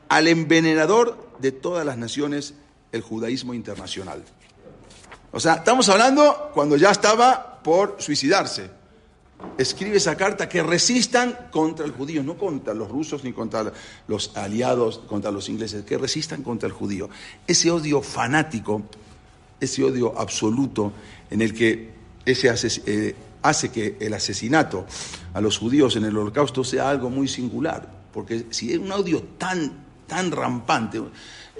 [0.09, 2.55] al envenenador de todas las naciones,
[2.92, 4.22] el judaísmo internacional.
[5.33, 8.70] O sea, estamos hablando cuando ya estaba por suicidarse.
[9.57, 13.72] Escribe esa carta que resistan contra el judío, no contra los rusos ni contra
[14.07, 17.09] los aliados, contra los ingleses, que resistan contra el judío.
[17.46, 18.83] Ese odio fanático,
[19.59, 20.92] ese odio absoluto
[21.31, 21.90] en el que
[22.24, 22.53] ese
[22.87, 24.87] eh, hace que el asesinato
[25.33, 29.22] a los judíos en el holocausto sea algo muy singular, porque si es un odio
[29.38, 29.72] tan,
[30.07, 31.00] tan rampante,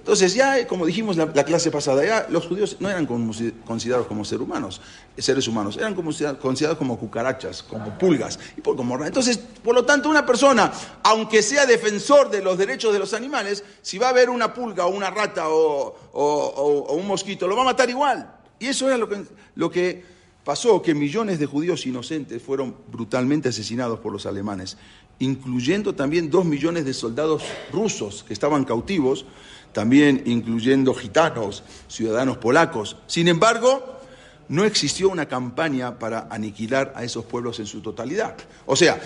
[0.00, 3.32] entonces ya, como dijimos la, la clase pasada, ya los judíos no eran como-
[3.66, 4.80] considerados como seres humanos,
[5.18, 6.10] seres humanos, eran como-
[6.40, 10.72] considerados como cucarachas, como pulgas, y por, como, entonces, por lo tanto, una persona,
[11.04, 14.86] aunque sea defensor de los derechos de los animales, si va a ver una pulga
[14.86, 18.34] o una rata o, o- o- o un mosquito, lo va a matar igual.
[18.58, 19.22] Y eso era lo que,
[19.54, 20.02] lo que
[20.44, 24.76] pasó, que millones de judíos inocentes fueron brutalmente asesinados por los alemanes,
[25.18, 29.26] incluyendo también dos millones de soldados rusos que estaban cautivos,
[29.72, 32.96] también incluyendo gitanos, ciudadanos polacos.
[33.06, 34.00] Sin embargo,
[34.48, 38.37] no existió una campaña para aniquilar a esos pueblos en su totalidad.
[38.66, 39.00] O sea,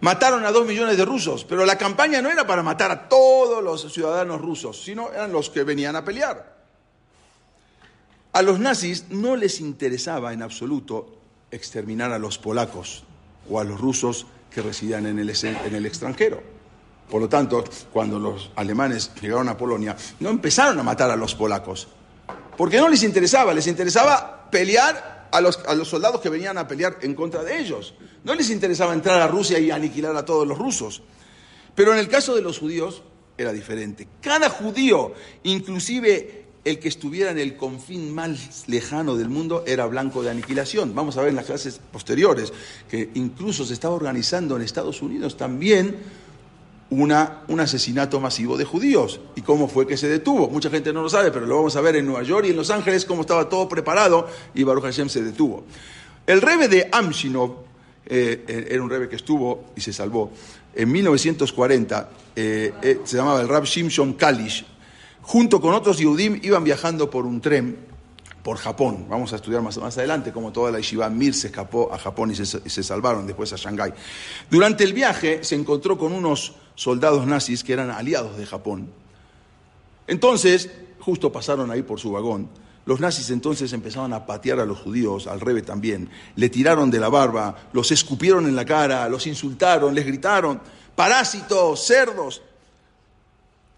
[0.00, 3.62] mataron a dos millones de rusos, pero la campaña no era para matar a todos
[3.62, 6.60] los ciudadanos rusos, sino eran los que venían a pelear.
[8.32, 11.18] A los nazis no les interesaba en absoluto
[11.50, 13.02] exterminar a los polacos
[13.50, 16.59] o a los rusos que residían en el, en el extranjero.
[17.10, 21.34] Por lo tanto, cuando los alemanes llegaron a Polonia, no empezaron a matar a los
[21.34, 21.88] polacos,
[22.56, 26.68] porque no les interesaba, les interesaba pelear a los, a los, soldados que venían a
[26.68, 27.94] pelear en contra de ellos.
[28.24, 31.02] No les interesaba entrar a Rusia y aniquilar a todos los rusos.
[31.74, 33.02] Pero en el caso de los judíos
[33.38, 34.06] era diferente.
[34.20, 40.22] Cada judío, inclusive el que estuviera en el confín más lejano del mundo era blanco
[40.22, 40.94] de aniquilación.
[40.94, 42.52] Vamos a ver en las clases posteriores
[42.88, 45.96] que incluso se estaba organizando en Estados Unidos también
[46.90, 49.20] una, un asesinato masivo de judíos.
[49.36, 50.48] ¿Y cómo fue que se detuvo?
[50.48, 52.56] Mucha gente no lo sabe, pero lo vamos a ver en Nueva York y en
[52.56, 55.64] Los Ángeles, cómo estaba todo preparado y Baruch Hashem se detuvo.
[56.26, 57.70] El rebe de Amshinov
[58.06, 60.32] eh, era un rebe que estuvo y se salvó.
[60.74, 64.64] En 1940 eh, eh, se llamaba el Rab Shimshon Kalish,
[65.22, 67.76] junto con otros Yehudim, iban viajando por un tren
[68.42, 69.06] por Japón.
[69.08, 72.30] Vamos a estudiar más, más adelante cómo toda la Yeshiva Mir se escapó a Japón
[72.30, 73.92] y se, se salvaron después a Shanghái.
[74.50, 78.90] Durante el viaje se encontró con unos soldados nazis que eran aliados de Japón.
[80.06, 82.48] Entonces, justo pasaron ahí por su vagón.
[82.86, 86.08] Los nazis entonces empezaron a patear a los judíos, al rebe también.
[86.36, 90.58] Le tiraron de la barba, los escupieron en la cara, los insultaron, les gritaron,
[90.96, 92.40] parásitos, cerdos.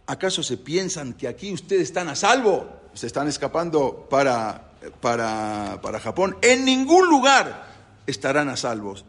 [0.06, 2.68] ¿Acaso se piensan que aquí ustedes están a salvo?
[2.94, 6.36] Se están escapando para, para, para Japón.
[6.40, 7.66] En ningún lugar
[8.06, 9.04] estarán a salvos.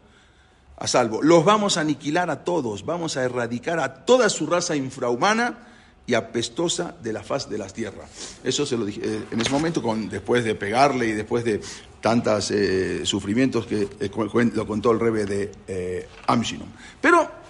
[0.76, 1.22] A salvo.
[1.22, 5.68] Los vamos a aniquilar a todos, vamos a erradicar a toda su raza infrahumana
[6.06, 8.04] y apestosa de la faz de la tierra.
[8.42, 11.60] Eso se lo dije eh, en ese momento, con, después de pegarle y después de
[12.00, 14.10] tantos eh, sufrimientos que eh,
[14.54, 16.68] lo contó el rebe de Amshinom.
[17.00, 17.44] Pero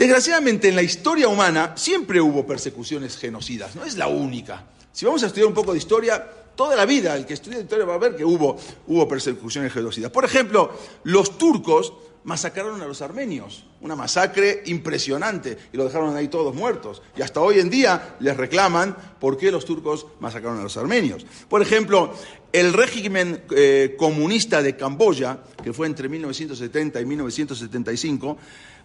[0.00, 4.64] Desgraciadamente en la historia humana siempre hubo persecuciones genocidas, no es la única.
[4.90, 7.84] Si vamos a estudiar un poco de historia, toda la vida el que estudia historia
[7.84, 10.10] va a ver que hubo, hubo persecuciones genocidas.
[10.10, 10.72] Por ejemplo,
[11.04, 11.92] los turcos
[12.24, 17.02] masacraron a los armenios, una masacre impresionante, y lo dejaron ahí todos muertos.
[17.16, 21.24] Y hasta hoy en día les reclaman por qué los turcos masacraron a los armenios.
[21.48, 22.12] Por ejemplo,
[22.52, 28.36] el régimen eh, comunista de Camboya, que fue entre 1970 y 1975,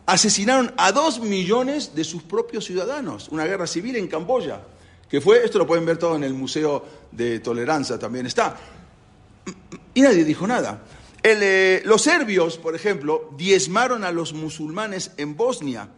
[0.06, 4.62] asesinaron a dos millones de sus propios ciudadanos, una guerra civil en Camboya,
[5.10, 8.58] que fue, esto lo pueden ver todo en el Museo de Tolerancia, también está.
[9.94, 10.84] Y nadie dijo nada.
[11.28, 15.90] Eh, los serbios, por ejemplo, diezmaron a los musulmanes en Bosnia,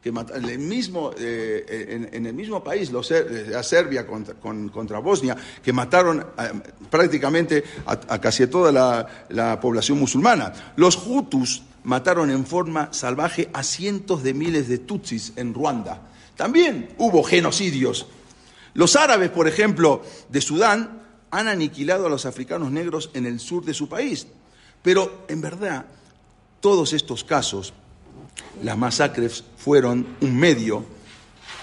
[0.00, 4.68] que en el mismo, eh, en, en, el mismo país, los, a Serbia contra, con,
[4.68, 6.24] contra, Bosnia, que mataron
[6.88, 10.72] prácticamente a, a, casi toda la, la población musulmana.
[10.76, 16.02] Los hutus mataron en forma salvaje a cientos de miles de tutsis en Ruanda.
[16.36, 18.06] También hubo genocidios.
[18.74, 23.64] Los árabes, por ejemplo, de Sudán, han aniquilado a los africanos negros en el sur
[23.64, 24.28] de su país.
[24.88, 25.84] Pero, en verdad,
[26.60, 27.74] todos estos casos,
[28.62, 30.82] las masacres fueron un medio,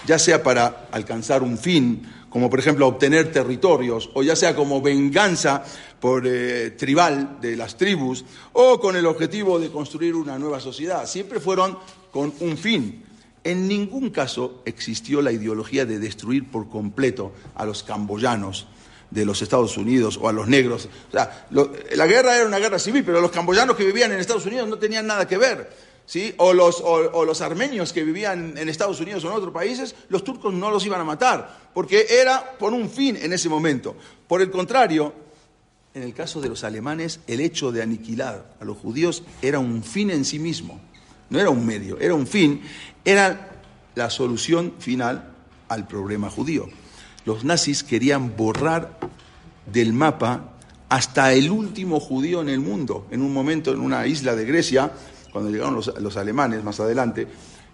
[0.06, 4.80] ya sea para alcanzar un fin, como por ejemplo obtener territorios, o ya sea como
[4.80, 5.64] venganza
[5.98, 11.04] por eh, tribal de las tribus, o con el objetivo de construir una nueva sociedad.
[11.04, 11.76] Siempre fueron
[12.12, 13.02] con un fin.
[13.42, 18.68] En ningún caso existió la ideología de destruir por completo a los camboyanos
[19.10, 20.88] de los Estados Unidos o a los negros.
[21.08, 24.46] O sea, la guerra era una guerra civil, pero los camboyanos que vivían en Estados
[24.46, 25.86] Unidos no tenían nada que ver.
[26.06, 26.32] ¿Sí?
[26.36, 30.22] O, los, o, los, armenios que vivían en Estados Unidos o en otros países, los
[30.22, 33.96] turcos no los iban a matar, porque era por un fin en ese momento.
[34.28, 35.12] Por el contrario,
[35.94, 39.82] en el caso de los alemanes, el hecho de aniquilar a los judíos era un
[39.82, 40.80] fin en sí mismo,
[41.28, 42.62] no era un medio, era un fin,
[43.04, 43.50] era
[43.96, 45.34] la solución final
[45.68, 46.68] al problema judío.
[47.26, 48.98] Los nazis querían borrar
[49.70, 50.52] del mapa
[50.88, 54.92] hasta el último judío en el mundo, en un momento en una isla de Grecia,
[55.32, 57.26] cuando llegaron los, alemanes más adelante,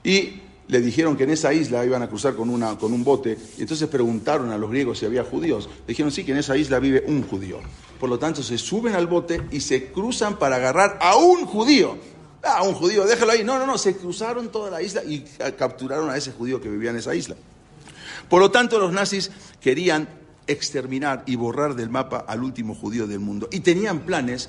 [0.03, 3.37] y le dijeron que en esa isla iban a cruzar con, una, con un bote,
[3.59, 5.69] y entonces preguntaron a los griegos si había judíos.
[5.87, 7.59] Dijeron sí, que en esa isla vive un judío.
[8.01, 11.99] Por lo tanto, se suben al bote y se cruzan para agarrar a un judío.
[12.43, 13.45] Ah, un judío, déjalo ahí.
[13.45, 15.21] No, no, no, se cruzaron toda la isla y
[15.59, 17.37] capturaron a ese judío que vivía en esa isla.
[18.33, 19.31] Por lo tanto, los nazis
[19.61, 20.09] querían
[20.47, 23.47] exterminar y borrar del mapa al último judío del mundo.
[23.53, 24.49] Y tenían planes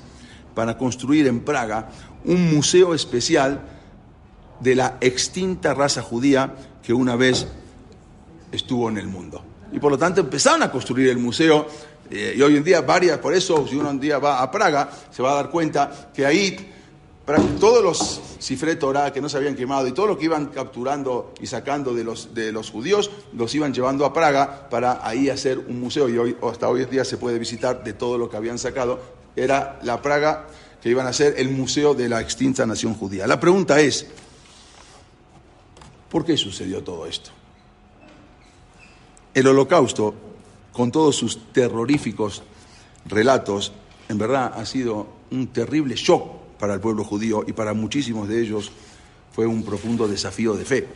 [0.54, 1.90] para construir en Praga
[2.24, 3.60] un museo especial
[4.60, 7.46] de la extinta raza judía que una vez
[8.52, 9.44] estuvo en el mundo.
[9.70, 11.66] Y por lo tanto empezaron a construir el museo
[12.10, 14.90] Eh, y hoy en día varias, por eso si uno un día va a Praga,
[15.10, 16.73] se va a dar cuenta que ahí
[17.58, 21.32] todos los cifre Torah que no se habían quemado y todo lo que iban capturando
[21.40, 25.58] y sacando de los, de los judíos, los iban llevando a Praga para ahí hacer
[25.58, 28.36] un museo y hoy, hasta hoy en día se puede visitar de todo lo que
[28.36, 29.00] habían sacado.
[29.34, 30.46] Era la Praga
[30.82, 33.26] que iban a ser el museo de la extinta nación judía.
[33.26, 34.06] La pregunta es,
[36.10, 37.30] ¿por qué sucedió todo esto?
[39.32, 40.14] El holocausto,
[40.72, 42.42] con todos sus terroríficos
[43.06, 43.72] relatos,
[44.10, 48.40] en verdad ha sido un terrible shock para el pueblo judío y para muchísimos de
[48.40, 48.70] ellos
[49.32, 50.86] fue un profundo desafío de fe.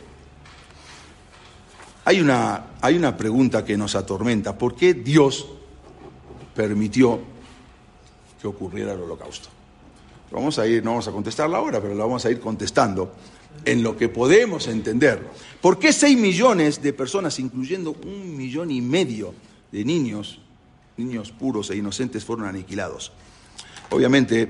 [2.05, 4.57] Hay una, hay una pregunta que nos atormenta.
[4.57, 5.47] ¿Por qué Dios
[6.55, 7.19] permitió
[8.41, 9.49] que ocurriera el holocausto?
[10.31, 13.13] Vamos a ir, no vamos a contestarla ahora, pero la vamos a ir contestando
[13.65, 15.27] en lo que podemos entender.
[15.61, 19.33] ¿Por qué seis millones de personas, incluyendo un millón y medio
[19.71, 20.39] de niños,
[20.97, 23.11] niños puros e inocentes, fueron aniquilados?
[23.89, 24.47] Obviamente,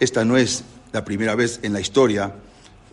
[0.00, 2.34] esta no es la primera vez en la historia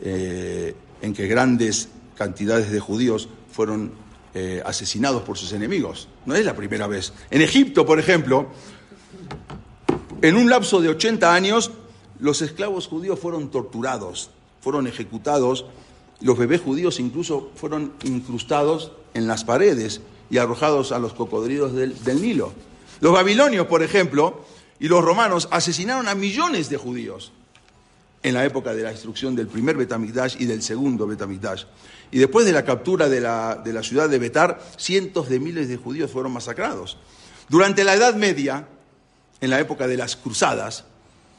[0.01, 3.91] eh, en que grandes cantidades de judíos fueron
[4.33, 6.07] eh, asesinados por sus enemigos.
[6.25, 7.13] No es la primera vez.
[7.29, 8.47] En Egipto, por ejemplo,
[10.21, 11.71] en un lapso de 80 años,
[12.19, 14.31] los esclavos judíos fueron torturados,
[14.61, 15.65] fueron ejecutados,
[16.21, 22.01] los bebés judíos incluso fueron incrustados en las paredes y arrojados a los cocodrilos del,
[22.03, 22.53] del Nilo.
[23.01, 24.45] Los babilonios, por ejemplo,
[24.83, 27.31] y los romanos asesinaron a millones de judíos
[28.21, 31.63] en la época de la destrucción del primer Betamigdash y del segundo Betamigdash.
[32.11, 35.69] Y después de la captura de la, de la ciudad de Betar, cientos de miles
[35.69, 36.97] de judíos fueron masacrados.
[37.47, 38.67] Durante la Edad Media,
[39.39, 40.83] en la época de las cruzadas,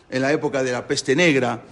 [0.09, 1.65] en la época de la peste negra,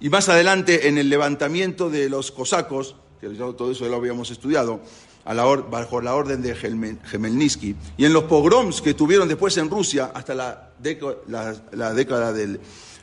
[0.00, 4.32] y más adelante en el levantamiento de los cosacos, que todo eso ya lo habíamos
[4.32, 4.80] estudiado,
[5.24, 10.34] bajo la orden de Gemelnitsky, y en los pogroms que tuvieron después en Rusia hasta
[10.34, 12.60] la, década del,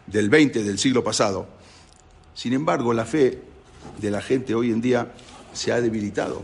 [0.07, 1.47] del 20 del siglo pasado.
[2.34, 3.41] Sin embargo, la fe
[3.99, 5.11] de la gente hoy en día
[5.53, 6.43] se ha debilitado,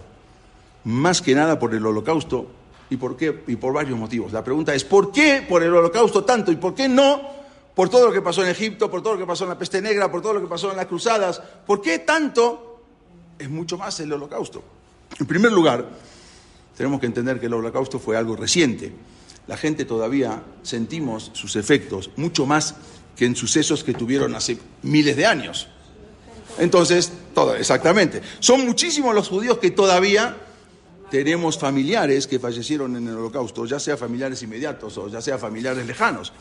[0.84, 2.48] más que nada por el holocausto
[2.90, 4.32] y por, qué, y por varios motivos.
[4.32, 7.40] La pregunta es, ¿por qué por el holocausto tanto y por qué no
[7.76, 9.82] por todo lo que pasó en Egipto, por todo lo que pasó en la peste
[9.82, 11.40] negra, por todo lo que pasó en las cruzadas?
[11.40, 12.82] ¿Por qué tanto
[13.38, 14.64] es mucho más el holocausto?
[15.20, 15.88] En primer lugar,
[16.76, 18.94] tenemos que entender que el holocausto fue algo reciente.
[19.50, 22.76] La gente todavía sentimos sus efectos mucho más
[23.16, 25.68] que en sucesos que tuvieron hace miles de años.
[26.60, 27.12] Entonces,
[27.58, 28.22] exactamente.
[28.42, 30.38] Son muchísimos los judíos que todavía
[31.10, 35.88] tenemos familiares que fallecieron en el holocausto, ya sea familiares inmediatos o ya sea familiares
[35.88, 36.32] lejanos.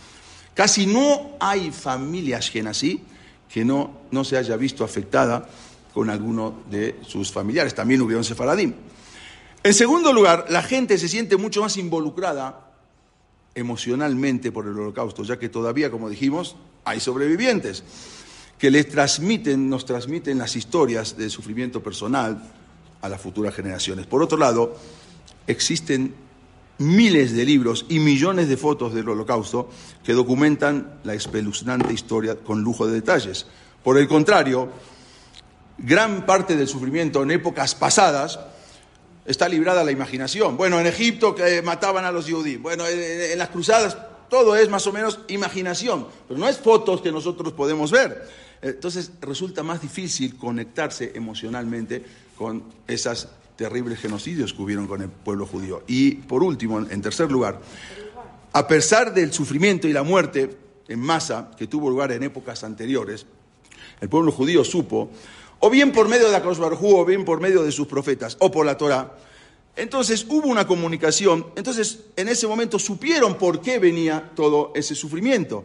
[0.53, 3.01] Casi no hay familia así
[3.49, 5.49] que no, no se haya visto afectada
[5.95, 7.75] con alguno de sus familiares.
[7.75, 8.75] También hubieron sefaradim.
[9.63, 12.68] En segundo lugar, la gente se siente mucho más involucrada
[13.59, 17.83] emocionalmente por el holocausto, ya que todavía, como dijimos, hay sobrevivientes
[18.59, 22.43] que les transmiten, nos transmiten las historias del sufrimiento personal
[23.01, 24.07] a las futuras generaciones.
[24.07, 24.77] Por otro lado,
[25.47, 26.15] existen
[26.79, 29.69] miles de libros y millones de fotos del holocausto
[30.05, 33.47] que documentan la espeluznante historia con lujo de detalles.
[33.83, 34.69] Por el contrario,
[35.79, 38.39] gran parte del sufrimiento en épocas pasadas
[39.29, 40.57] está librada la imaginación.
[40.57, 43.97] Bueno, en Egipto que mataban a los judíos, bueno, en, las cruzadas
[44.31, 48.27] todo es más o menos imaginación, pero no es fotos que nosotros podemos ver.
[48.61, 52.03] Entonces resulta más difícil conectarse emocionalmente
[52.37, 55.83] con esos terribles genocidios que hubieron con el pueblo judío.
[55.87, 57.61] Y por último, en tercer lugar,
[58.53, 60.57] a pesar del sufrimiento y la muerte
[60.89, 63.27] en masa que tuvo lugar en épocas anteriores,
[64.01, 65.11] el pueblo judío supo
[65.61, 68.51] o bien por medio de la Cruz o bien por medio de sus profetas, o
[68.51, 69.15] por la Torah.
[69.77, 75.65] Entonces hubo una comunicación, entonces en ese momento supieron por qué venía todo ese sufrimiento.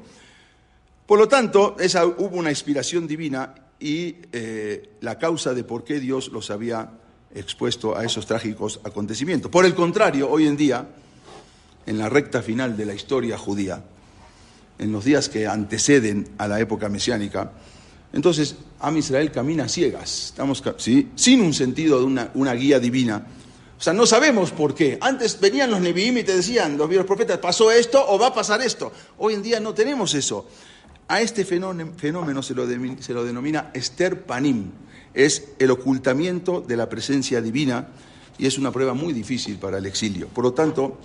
[1.05, 5.99] Por lo tanto, esa, hubo una inspiración divina y eh, la causa de por qué
[5.99, 6.91] Dios los había
[7.33, 9.51] expuesto a esos trágicos acontecimientos.
[9.51, 10.87] Por el contrario, hoy en día,
[11.85, 13.83] en la recta final de la historia judía,
[14.79, 17.51] en los días que anteceden a la época mesiánica,
[18.14, 23.26] entonces, Am Israel camina ciegas, estamos, sin un sentido de una, guía divina.
[23.78, 24.99] O sea, no sabemos por qué.
[25.01, 28.61] Antes venían los Nevi'im y te decían, los profetas, pasó esto o va a pasar
[28.61, 28.91] esto.
[29.18, 30.47] Hoy en día no tenemos eso.
[31.07, 32.68] A este fenómeno, se, lo
[32.99, 34.70] se, lo denomina Esther Panim.
[35.14, 37.88] Es el ocultamiento de la presencia divina
[38.38, 40.28] y es una prueba muy difícil para el exilio.
[40.28, 40.99] Por lo tanto,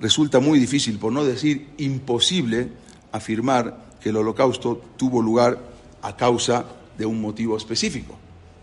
[0.00, 2.68] resulta muy difícil, por no decir imposible,
[3.10, 5.73] afirmar que el holocausto tuvo lugar
[6.04, 6.64] a causa
[6.96, 8.14] de un motivo específico.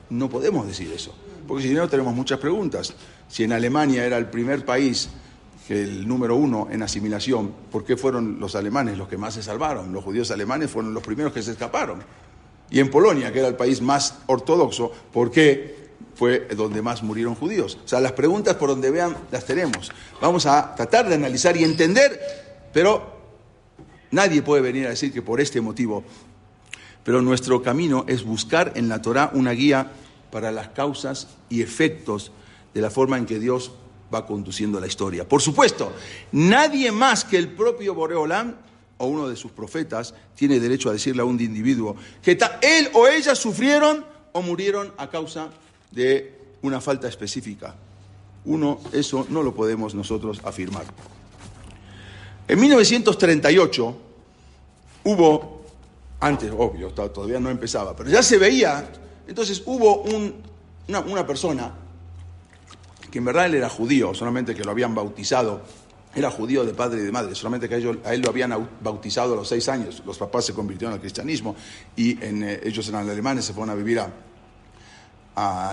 [0.10, 1.14] No podemos decir eso,
[1.48, 2.94] porque si no tenemos muchas preguntas.
[3.28, 5.10] Si en Alemania era el primer país
[5.72, 9.94] el número uno en asimilación, ¿por qué fueron los alemanes los que más se salvaron?
[9.94, 12.04] Los judíos alemanes fueron los primeros que se escaparon.
[12.70, 17.36] Y en Polonia, que era el país más ortodoxo, ¿por qué fue donde más murieron
[17.36, 17.78] judíos?
[17.84, 19.92] O sea, las preguntas por donde vean las tenemos.
[20.22, 22.20] Vamos a tratar de analizar y entender,
[22.74, 23.20] pero
[24.12, 26.04] nadie puede venir a decir que por este motivo.
[27.04, 29.91] Pero nuestro camino es buscar en la Torah una guía
[30.32, 32.32] para las causas y efectos
[32.74, 33.72] de la forma en que Dios
[34.14, 35.28] va conduciendo la historia.
[35.28, 35.91] Por supuesto,
[36.32, 38.58] nadie más que el propio Boreolán
[38.97, 43.08] o uno de sus profetas tiene derecho a decirle a un individuo que él o
[43.08, 45.49] ella sufrieron o murieron a causa
[45.91, 47.76] de una falta específica.
[48.45, 50.86] Uno, eso no lo podemos nosotros afirmar.
[52.47, 53.97] En 1938
[55.06, 55.61] hubo,
[56.22, 58.88] antes, obvio, todavía no empezaba, pero ya se veía,
[59.28, 61.74] entonces hubo una, persona
[63.09, 65.63] que en verdad él era judío, solamente que lo habían bautizado,
[66.13, 69.36] era judío de padre y de madre, solamente que a, él lo habían bautizado a
[69.36, 71.55] los seis años, los papás se convirtieron al cristianismo
[71.95, 74.13] y en, eh, ellos eran alemanes, se fueron a vivir a,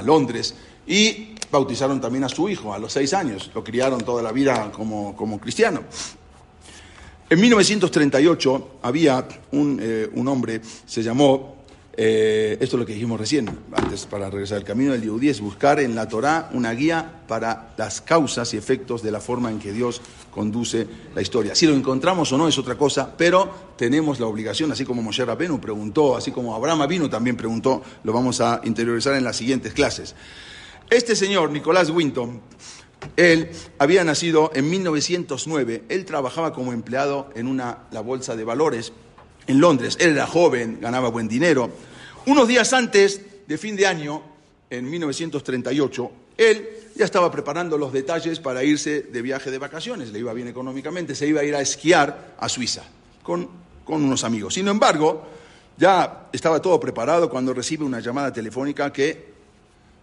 [0.03, 0.55] Londres
[0.87, 4.73] y bautizaron también a su hijo a los seis años, lo criaron toda la vida
[4.73, 5.83] como cristiano.
[7.31, 11.59] En 1938 había un, eh, un hombre, se llamó
[12.01, 15.41] eh, esto es lo que dijimos recién, antes para regresar al camino del Yehudí, es
[15.41, 19.59] buscar en la Torá una guía para las causas y efectos de la forma en
[19.59, 20.01] que Dios
[20.31, 21.57] conduce la historia.
[21.57, 25.25] Si lo encontramos o no es otra cosa, pero tenemos la obligación, así como Moshe
[25.25, 29.73] Rabenu preguntó, así como Abraham Avinu también preguntó, lo vamos a interiorizar en las siguientes
[29.73, 30.15] clases.
[30.89, 32.41] Este señor, Nicolás Winton,
[33.17, 38.93] él había nacido en 1909, él trabajaba como empleado en una, la bolsa de valores
[39.47, 39.97] en Londres.
[40.01, 41.71] Él era joven, ganaba buen dinero.
[42.27, 44.23] Unos días antes de fin de año,
[44.71, 50.19] en 1938, él ya estaba preparando los detalles para irse de viaje de vacaciones, le
[50.19, 52.85] iba bien económicamente, se iba a ir a esquiar a Suiza
[53.23, 53.49] con,
[53.85, 54.55] con unos amigos.
[54.55, 55.27] Sin embargo,
[55.77, 59.38] ya estaba todo preparado cuando recibe una llamada telefónica que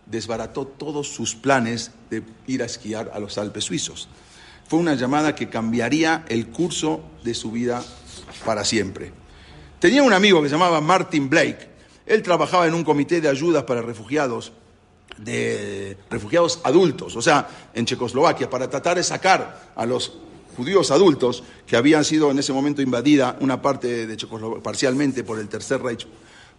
[0.05, 4.07] desbarató todos sus planes de ir a esquiar a los Alpes suizos.
[4.67, 7.83] Fue una llamada que cambiaría el curso de su vida
[8.45, 9.11] para siempre.
[9.79, 11.69] Tenía un amigo que se llamaba Martin Blake.
[12.05, 14.53] Él trabajaba en un comité de ayudas para refugiados,
[15.17, 20.17] de refugiados adultos, o sea, en Checoslovaquia, para tratar de sacar a los
[20.57, 25.39] judíos adultos que habían sido en ese momento invadida una parte de Checoslovaquia parcialmente por
[25.39, 26.07] el Tercer Reich,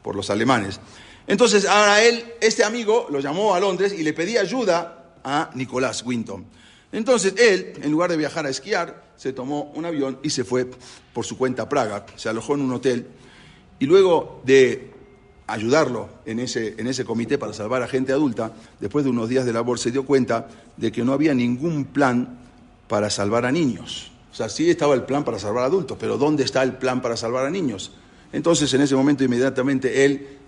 [0.03, 0.81] por los alemanes.
[1.27, 6.05] Entonces, ahora él, este amigo, lo llamó a Londres y le pedía ayuda a Nicolás
[6.05, 6.47] Winton.
[6.93, 10.70] Entonces él, en lugar de viajar a esquiar, se tomó un avión y se fue
[11.12, 13.07] por su cuenta a Praga, se alojó en un hotel
[13.79, 14.91] y luego de
[15.47, 19.45] ayudarlo en ese, en ese comité para salvar a gente adulta, después de unos días
[19.45, 22.39] de labor se dio cuenta de que no había ningún plan
[22.89, 24.12] para salvar a niños.
[24.33, 27.01] O sea, sí estaba el plan para salvar a adultos, pero ¿dónde está el plan
[27.01, 27.93] para salvar a niños?
[28.33, 30.39] Entonces, en ese momento, inmediatamente él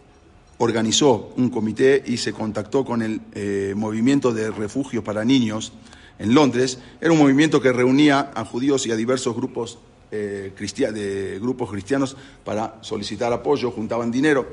[0.59, 5.73] organizó un comité y se contactó con el eh, movimiento de refugio para niños
[6.19, 6.79] en Londres.
[7.01, 9.79] Era un movimiento que reunía a judíos y a diversos grupos,
[10.11, 10.53] eh,
[10.93, 14.53] de grupos cristianos para solicitar apoyo, juntaban dinero.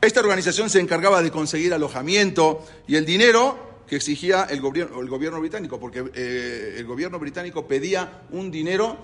[0.00, 5.08] Esta organización se encargaba de conseguir alojamiento y el dinero que exigía el gobierno, el
[5.08, 8.96] gobierno británico, porque eh, el gobierno británico pedía un dinero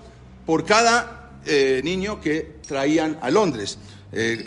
[0.45, 1.17] por cada
[1.83, 3.79] niño que traían a Londres.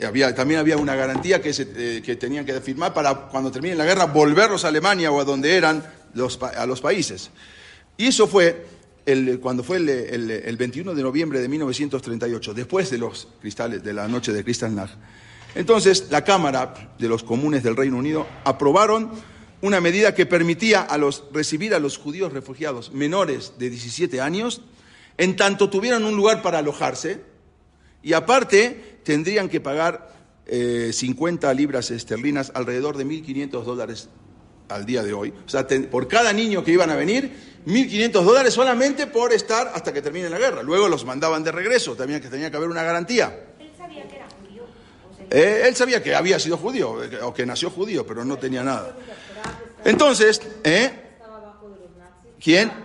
[0.07, 4.07] Había, también había una garantía que, que tenían que firmar para cuando termine la guerra
[4.07, 5.83] volverlos a Alemania o a donde eran
[6.57, 7.31] a los países.
[7.97, 8.67] Y eso fue
[9.07, 14.09] el, cuando fue el, 21 de noviembre de 1938, después de los cristales, de la
[14.09, 14.95] noche de Kristallnacht.
[15.55, 19.11] Entonces, la Cámara de los Comunes del Reino Unido aprobaron
[19.63, 24.63] una medida que permitía a los, recibir a los judíos refugiados menores de 17 años,
[25.17, 27.21] en tanto tuvieran un lugar para alojarse,
[28.03, 30.13] y aparte tendrían que pagar
[30.47, 34.09] 50 eh, libras esterlinas, alrededor de 1.500 dólares
[34.69, 35.33] al día de hoy.
[35.47, 37.31] O sea, por cada niño que iban a venir,
[37.67, 40.63] 1.500 dólares solamente por estar hasta que termine la guerra.
[40.63, 43.47] Luego los mandaban de regreso, también que tenía que haber una garantía.
[43.59, 44.63] Él sabía que era judío.
[45.31, 48.63] Eh, él sabía que había sido judío, eh, o que nació judío, pero no tenía
[48.63, 48.97] nada.
[49.85, 51.01] Entonces, ¿eh?
[52.43, 52.84] ¿Quién?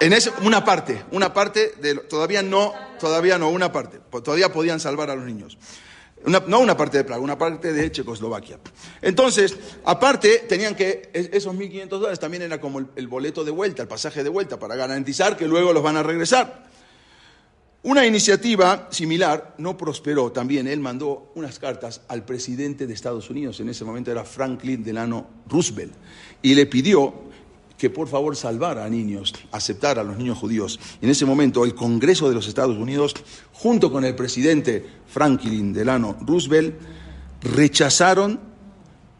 [0.00, 4.00] En ese, una parte, una parte de todavía no, todavía no, una parte.
[4.22, 5.58] Todavía podían salvar a los niños
[6.26, 8.58] no una parte de Praga, una parte de Checoslovaquia.
[9.02, 13.88] Entonces, aparte, tenían que, esos 1.500 dólares también era como el, boleto de vuelta, el
[13.88, 16.66] pasaje de vuelta, para garantizar que luego los van a regresar.
[17.82, 20.66] Una iniciativa similar no prosperó también.
[20.66, 25.28] Él mandó unas cartas al presidente de Estados Unidos, en ese momento era Franklin Delano
[25.48, 25.94] Roosevelt,
[26.42, 27.27] y le pidió
[27.78, 30.80] que por favor salvara a niños, aceptara a los niños judíos.
[31.00, 33.14] En ese momento el Congreso de los Estados Unidos,
[33.52, 36.74] junto con el presidente Franklin Delano Roosevelt,
[37.40, 38.40] rechazaron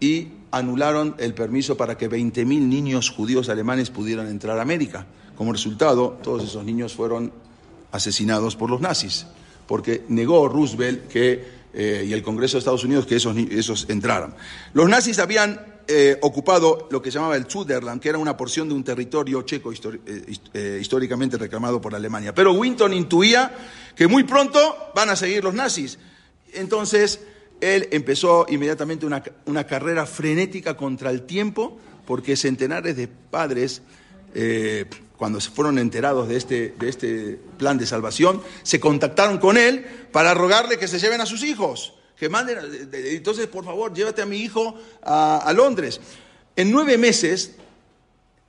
[0.00, 5.06] y anularon el permiso para que 20.000 niños judíos alemanes pudieran entrar a América.
[5.36, 7.32] Como resultado, todos esos niños fueron
[7.92, 9.26] asesinados por los nazis,
[9.68, 14.34] porque negó Roosevelt que, eh, y el Congreso de Estados Unidos que esos, esos entraran.
[14.72, 18.74] Los nazis habían eh, ocupado lo que llamaba el Suderland, que era una porción de
[18.74, 22.34] un territorio checo eh, históricamente reclamado por Alemania.
[22.34, 23.56] Pero Winton intuía
[23.96, 25.98] que muy pronto van a seguir los nazis.
[26.52, 27.20] Entonces,
[27.60, 33.82] él empezó inmediatamente una, una carrera frenética contra el tiempo, porque centenares de padres
[35.18, 39.84] cuando se fueron enterados de este, de este plan de salvación, se contactaron con él
[40.12, 42.58] para rogarle que se lleven a sus hijos, que manden,
[42.92, 46.00] entonces por favor, llévate a mi hijo a, Londres.
[46.56, 47.54] En nueve meses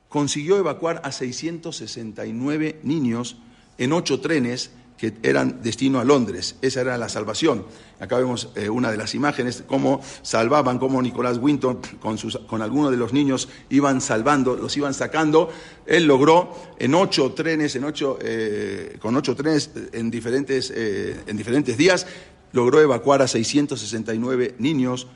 [0.08, 3.38] consiguió evacuar a 669 niños
[3.78, 6.56] en ocho trenes que eran destino a Londres.
[6.62, 7.66] Esa era la salvación.
[8.02, 12.92] Acá vemos eh, una de las imágenes, cómo salvaban, cómo Nicolás Winton con, sus, algunos
[12.92, 15.52] de los niños iban salvando, los iban sacando.
[15.86, 21.38] Él logró en ocho trenes, en ocho, eh, con ocho trenes en diferentes, eh, en
[21.38, 22.06] diferentes días,
[22.52, 25.08] logró evacuar a 669 niños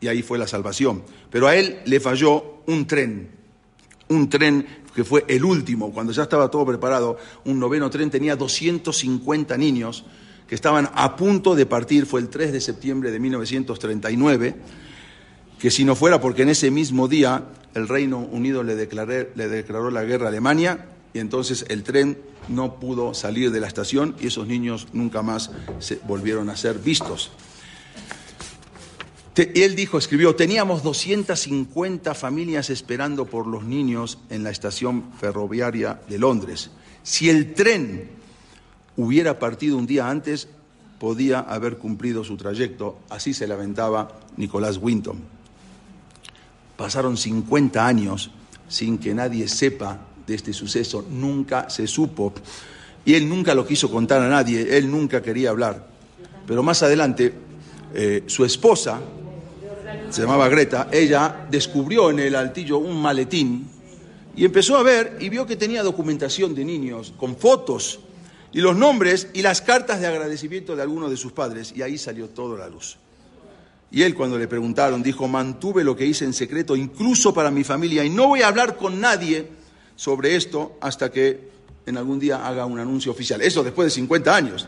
[0.00, 1.02] y ahí fue la salvación.
[1.30, 3.30] Pero a él le falló un tren,
[4.08, 8.36] un tren que fue el último, cuando ya estaba todo preparado, un noveno tren tenía
[8.36, 10.04] 250 niños
[10.46, 14.54] que estaban a punto de partir, fue el 3 de septiembre de 1939,
[15.58, 19.90] que si no fuera porque en ese mismo día el Reino Unido le, le declaró
[19.90, 24.28] la guerra a Alemania y entonces el tren no pudo salir de la estación y
[24.28, 27.30] esos niños nunca más se volvieron a ser vistos
[29.34, 36.18] él dijo, escribió, teníamos 250 familias esperando por los niños en la estación ferroviaria de
[36.18, 36.70] Londres.
[37.02, 38.10] Si el tren
[38.96, 40.48] hubiera partido un día antes,
[40.98, 42.98] podía haber cumplido su trayecto.
[43.08, 45.18] Así se lamentaba Nicolás Winton.
[46.76, 48.30] Pasaron 50 años
[48.68, 52.32] sin que nadie sepa de este suceso, nunca se supo.
[53.04, 55.86] Y él nunca lo quiso contar a nadie, él nunca quería hablar.
[56.46, 57.32] Pero más adelante,
[57.94, 59.00] eh, su esposa,
[60.10, 63.66] se llamaba Greta, ella descubrió en el altillo un maletín
[64.36, 68.00] y empezó a ver y vio que tenía documentación de niños con fotos
[68.52, 71.98] y los nombres y las cartas de agradecimiento de algunos de sus padres y ahí
[71.98, 72.98] salió todo la luz.
[73.90, 77.64] Y él cuando le preguntaron dijo, mantuve lo que hice en secreto incluso para mi
[77.64, 79.48] familia y no voy a hablar con nadie
[80.02, 81.38] sobre esto hasta que
[81.86, 83.40] en algún día haga un anuncio oficial.
[83.40, 84.66] Eso después de 50 años.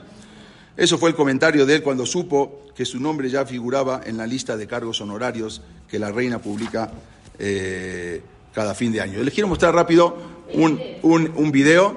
[0.76, 4.28] Eso fue el comentario de él cuando supo que su nombre ya figuraba en la
[4.28, 6.88] lista de cargos honorarios que la reina publica
[7.36, 8.22] eh,
[8.52, 9.24] cada fin de año.
[9.24, 10.16] Les quiero mostrar rápido
[10.52, 11.96] un, un, video,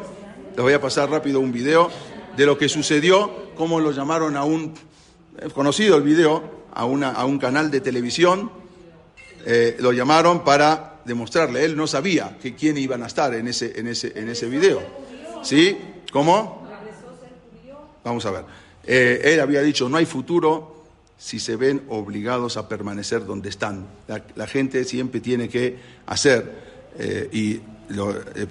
[0.56, 1.92] les voy a pasar rápido un video
[2.36, 4.74] de lo que sucedió, cómo lo llamaron a un,
[5.54, 8.50] conocido el video, a, una, a un canal de televisión,
[9.46, 13.80] eh, lo llamaron para demostrarle, él no sabía que quién iban a estar en ese,
[13.80, 14.82] en ese, en ese video.
[15.41, 15.78] ¿Sí?
[16.12, 16.68] ¿Cómo?
[18.03, 18.45] Vamos a ver.
[18.84, 20.86] Eh, él había dicho, no hay futuro
[21.18, 23.86] si se ven obligados a permanecer donde están.
[24.08, 26.51] La, gente siempre tiene que hacer
[26.97, 28.47] eh, y eh,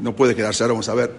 [0.00, 1.12] no puede quedarse ahora, vamos a ver,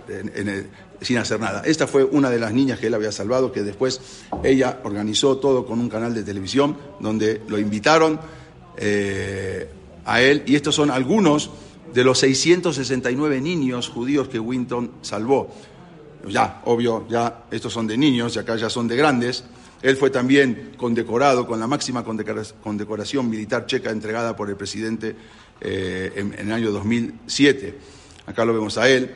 [1.01, 1.63] sin hacer nada.
[1.65, 3.99] Esta fue una de las niñas que él había salvado, que después
[4.43, 8.19] ella organizó todo con un canal de televisión donde lo invitaron
[10.06, 11.51] a él y estos son algunos
[11.93, 15.49] de los 669 niños judíos que Winton salvó
[16.28, 19.43] ya, obvio, ya estos son de niños y acá ya son de grandes.
[19.82, 25.16] Él fue también condecorado con la máxima condecoración militar checa entregada por el presidente
[25.60, 27.78] eh, en, el año 2007.
[28.26, 29.12] Acá lo vemos a él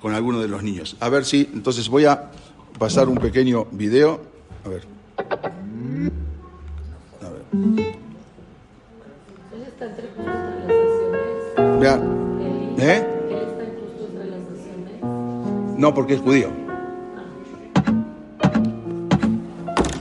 [0.00, 0.96] con algunos de los niños.
[0.98, 2.30] A ver si, entonces voy a
[2.78, 4.20] pasar un pequeño video.
[4.64, 4.82] A ver.
[7.22, 8.07] A ver.
[12.80, 13.06] ¿Eh?
[15.76, 16.48] No, porque es judío.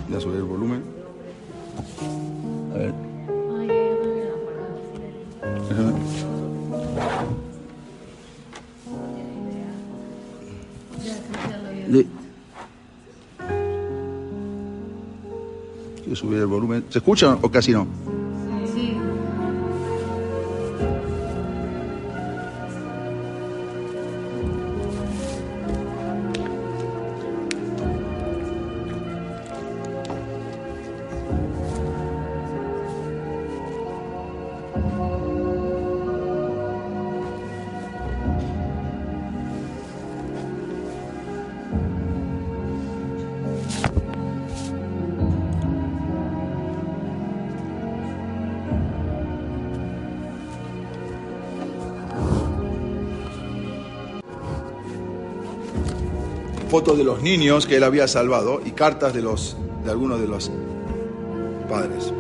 [0.07, 0.84] Voy a subir el volumen.
[2.73, 2.93] A ver.
[15.97, 16.86] Quiero subir el volumen.
[16.89, 18.07] ¿Se escucha o casi no?
[56.96, 60.52] De los niños que él había salvado y cartas de, los, de algunos de los
[61.70, 62.14] padres.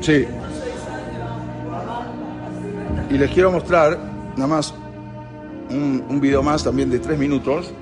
[0.00, 0.26] Sí.
[3.10, 3.98] Y les quiero mostrar
[4.36, 4.74] nada más
[5.68, 7.72] un, un video más también de tres minutos.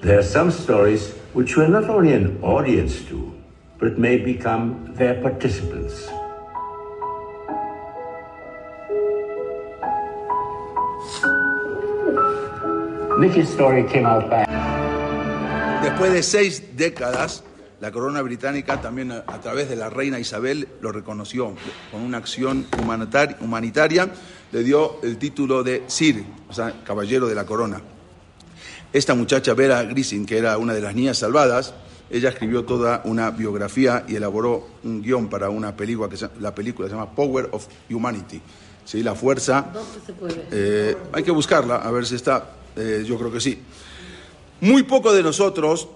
[0.00, 3.32] There are some stories which we're not only an audience to,
[3.78, 6.08] but may become their participants.
[13.18, 14.48] Nicky's story came out back.
[15.82, 17.44] Después de seis décadas,
[17.80, 21.54] la corona británica también a, a través de la reina Isabel lo reconoció
[21.90, 24.10] con una acción humanitar- humanitaria,
[24.52, 27.80] le dio el título de Sir, o sea, caballero de la corona.
[28.92, 31.72] Esta muchacha Vera Grising, que era una de las niñas salvadas,
[32.10, 36.52] ella escribió toda una biografía y elaboró un guion para una película que se, la
[36.54, 38.42] película se llama Power of Humanity,
[38.84, 39.02] ¿sí?
[39.04, 39.70] la fuerza.
[39.72, 40.44] ¿Dónde se puede?
[40.50, 43.62] Eh, hay que buscarla, a ver si está, eh, yo creo que sí.
[44.60, 45.88] Muy poco de nosotros,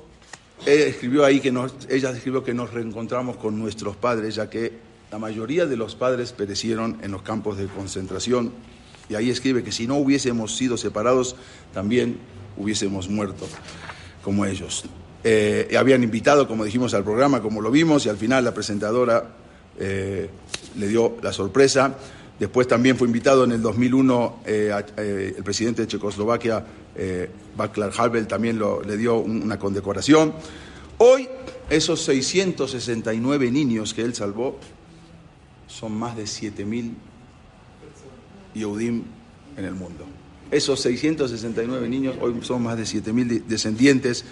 [0.66, 4.72] eh, escribió ahí que nos, ella escribió que nos reencontramos con nuestros padres, ya que
[5.10, 8.52] la mayoría de los padres perecieron en los campos de concentración.
[9.08, 11.36] Y ahí escribe que si no hubiésemos sido separados,
[11.74, 12.16] también
[12.56, 13.46] hubiésemos muerto
[14.22, 14.84] como ellos.
[15.22, 19.36] Eh, habían invitado, como dijimos, al programa, como lo vimos, y al final la presentadora
[19.78, 20.28] eh,
[20.78, 21.96] le dio la sorpresa.
[22.38, 26.64] Después también fue invitado en el 2001 eh, a- eh, el presidente de Checoslovaquia,
[26.96, 27.30] eh,
[27.96, 30.32] Havel, también le dio un- una condecoración.
[30.98, 31.28] Hoy,
[31.70, 34.58] esos 669 niños que él salvó
[35.66, 36.94] son más de 7.000
[38.54, 39.02] Yehudim
[39.56, 40.04] en el mundo.
[40.50, 44.24] Esos 669 niños hoy son más de 7.000 de- descendientes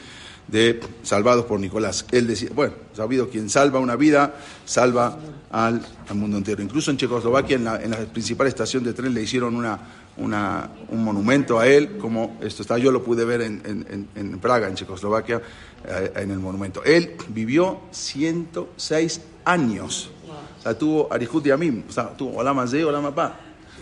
[0.49, 2.05] de salvados por Nicolás.
[2.13, 4.35] Él decía, bueno, sabido quien salva una vida,
[4.65, 5.19] salva
[5.51, 6.63] al, al mundo entero.
[6.63, 9.79] Incluso en Checoslovaquia, en la, en la principal estación de tren, le hicieron una,
[10.17, 15.41] un monumento a él, como esto está, yo lo pude ver en, Praga, en Checoslovaquia,
[15.87, 16.85] eh, en el monumento.
[16.85, 20.11] Él vivió 106 años.
[20.59, 23.41] O sea, tuvo Arihut Yamim, o sea, tuvo Olama Ze, Olama Pa.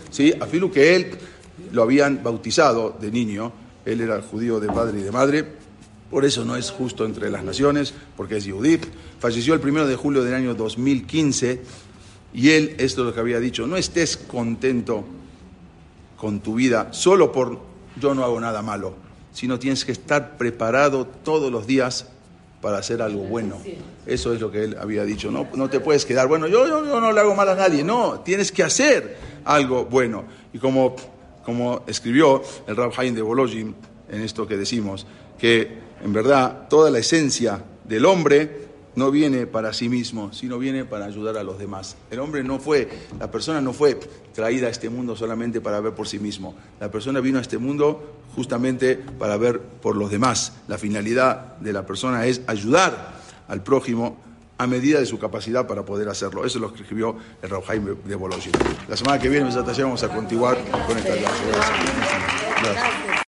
[0.09, 0.33] ¿Sí?
[0.39, 1.17] A Filu que él
[1.71, 3.51] lo habían bautizado de niño,
[3.85, 5.45] él era judío de padre y de madre,
[6.09, 8.79] por eso no es justo entre las naciones, porque es judí.
[9.19, 11.61] Falleció el primero de julio del año 2015
[12.33, 15.05] y él, esto es lo que había dicho, no estés contento
[16.21, 17.57] con tu vida solo por
[17.99, 18.93] yo no hago nada malo,
[19.33, 22.09] sino tienes que estar preparado todos los días
[22.61, 23.57] para hacer algo bueno.
[24.05, 25.31] Eso es lo que él había dicho.
[25.31, 27.83] No, no te puedes quedar, bueno, yo, yo, yo no le hago mal a nadie.
[27.83, 30.25] No, tienes que hacer algo bueno.
[30.53, 30.95] Y como,
[31.43, 33.75] como escribió el Rab Haim de Bolojin
[34.11, 35.07] en esto que decimos,
[35.39, 40.85] que en verdad toda la esencia del hombre no viene para sí mismo, sino viene
[40.85, 41.95] para ayudar a los demás.
[42.09, 42.89] El hombre no fue,
[43.19, 43.99] la persona no fue
[44.33, 46.55] traída a este mundo solamente para ver por sí mismo.
[46.79, 50.53] La persona vino a este mundo justamente para ver por los demás.
[50.67, 54.17] La finalidad de la persona es ayudar al prójimo
[54.57, 56.45] a medida de su capacidad para poder hacerlo.
[56.45, 58.51] Eso es lo que escribió el Rav Haim de Bologna.
[58.87, 61.15] La semana que viene, vamos a continuar con esta.
[61.15, 63.11] Gracias.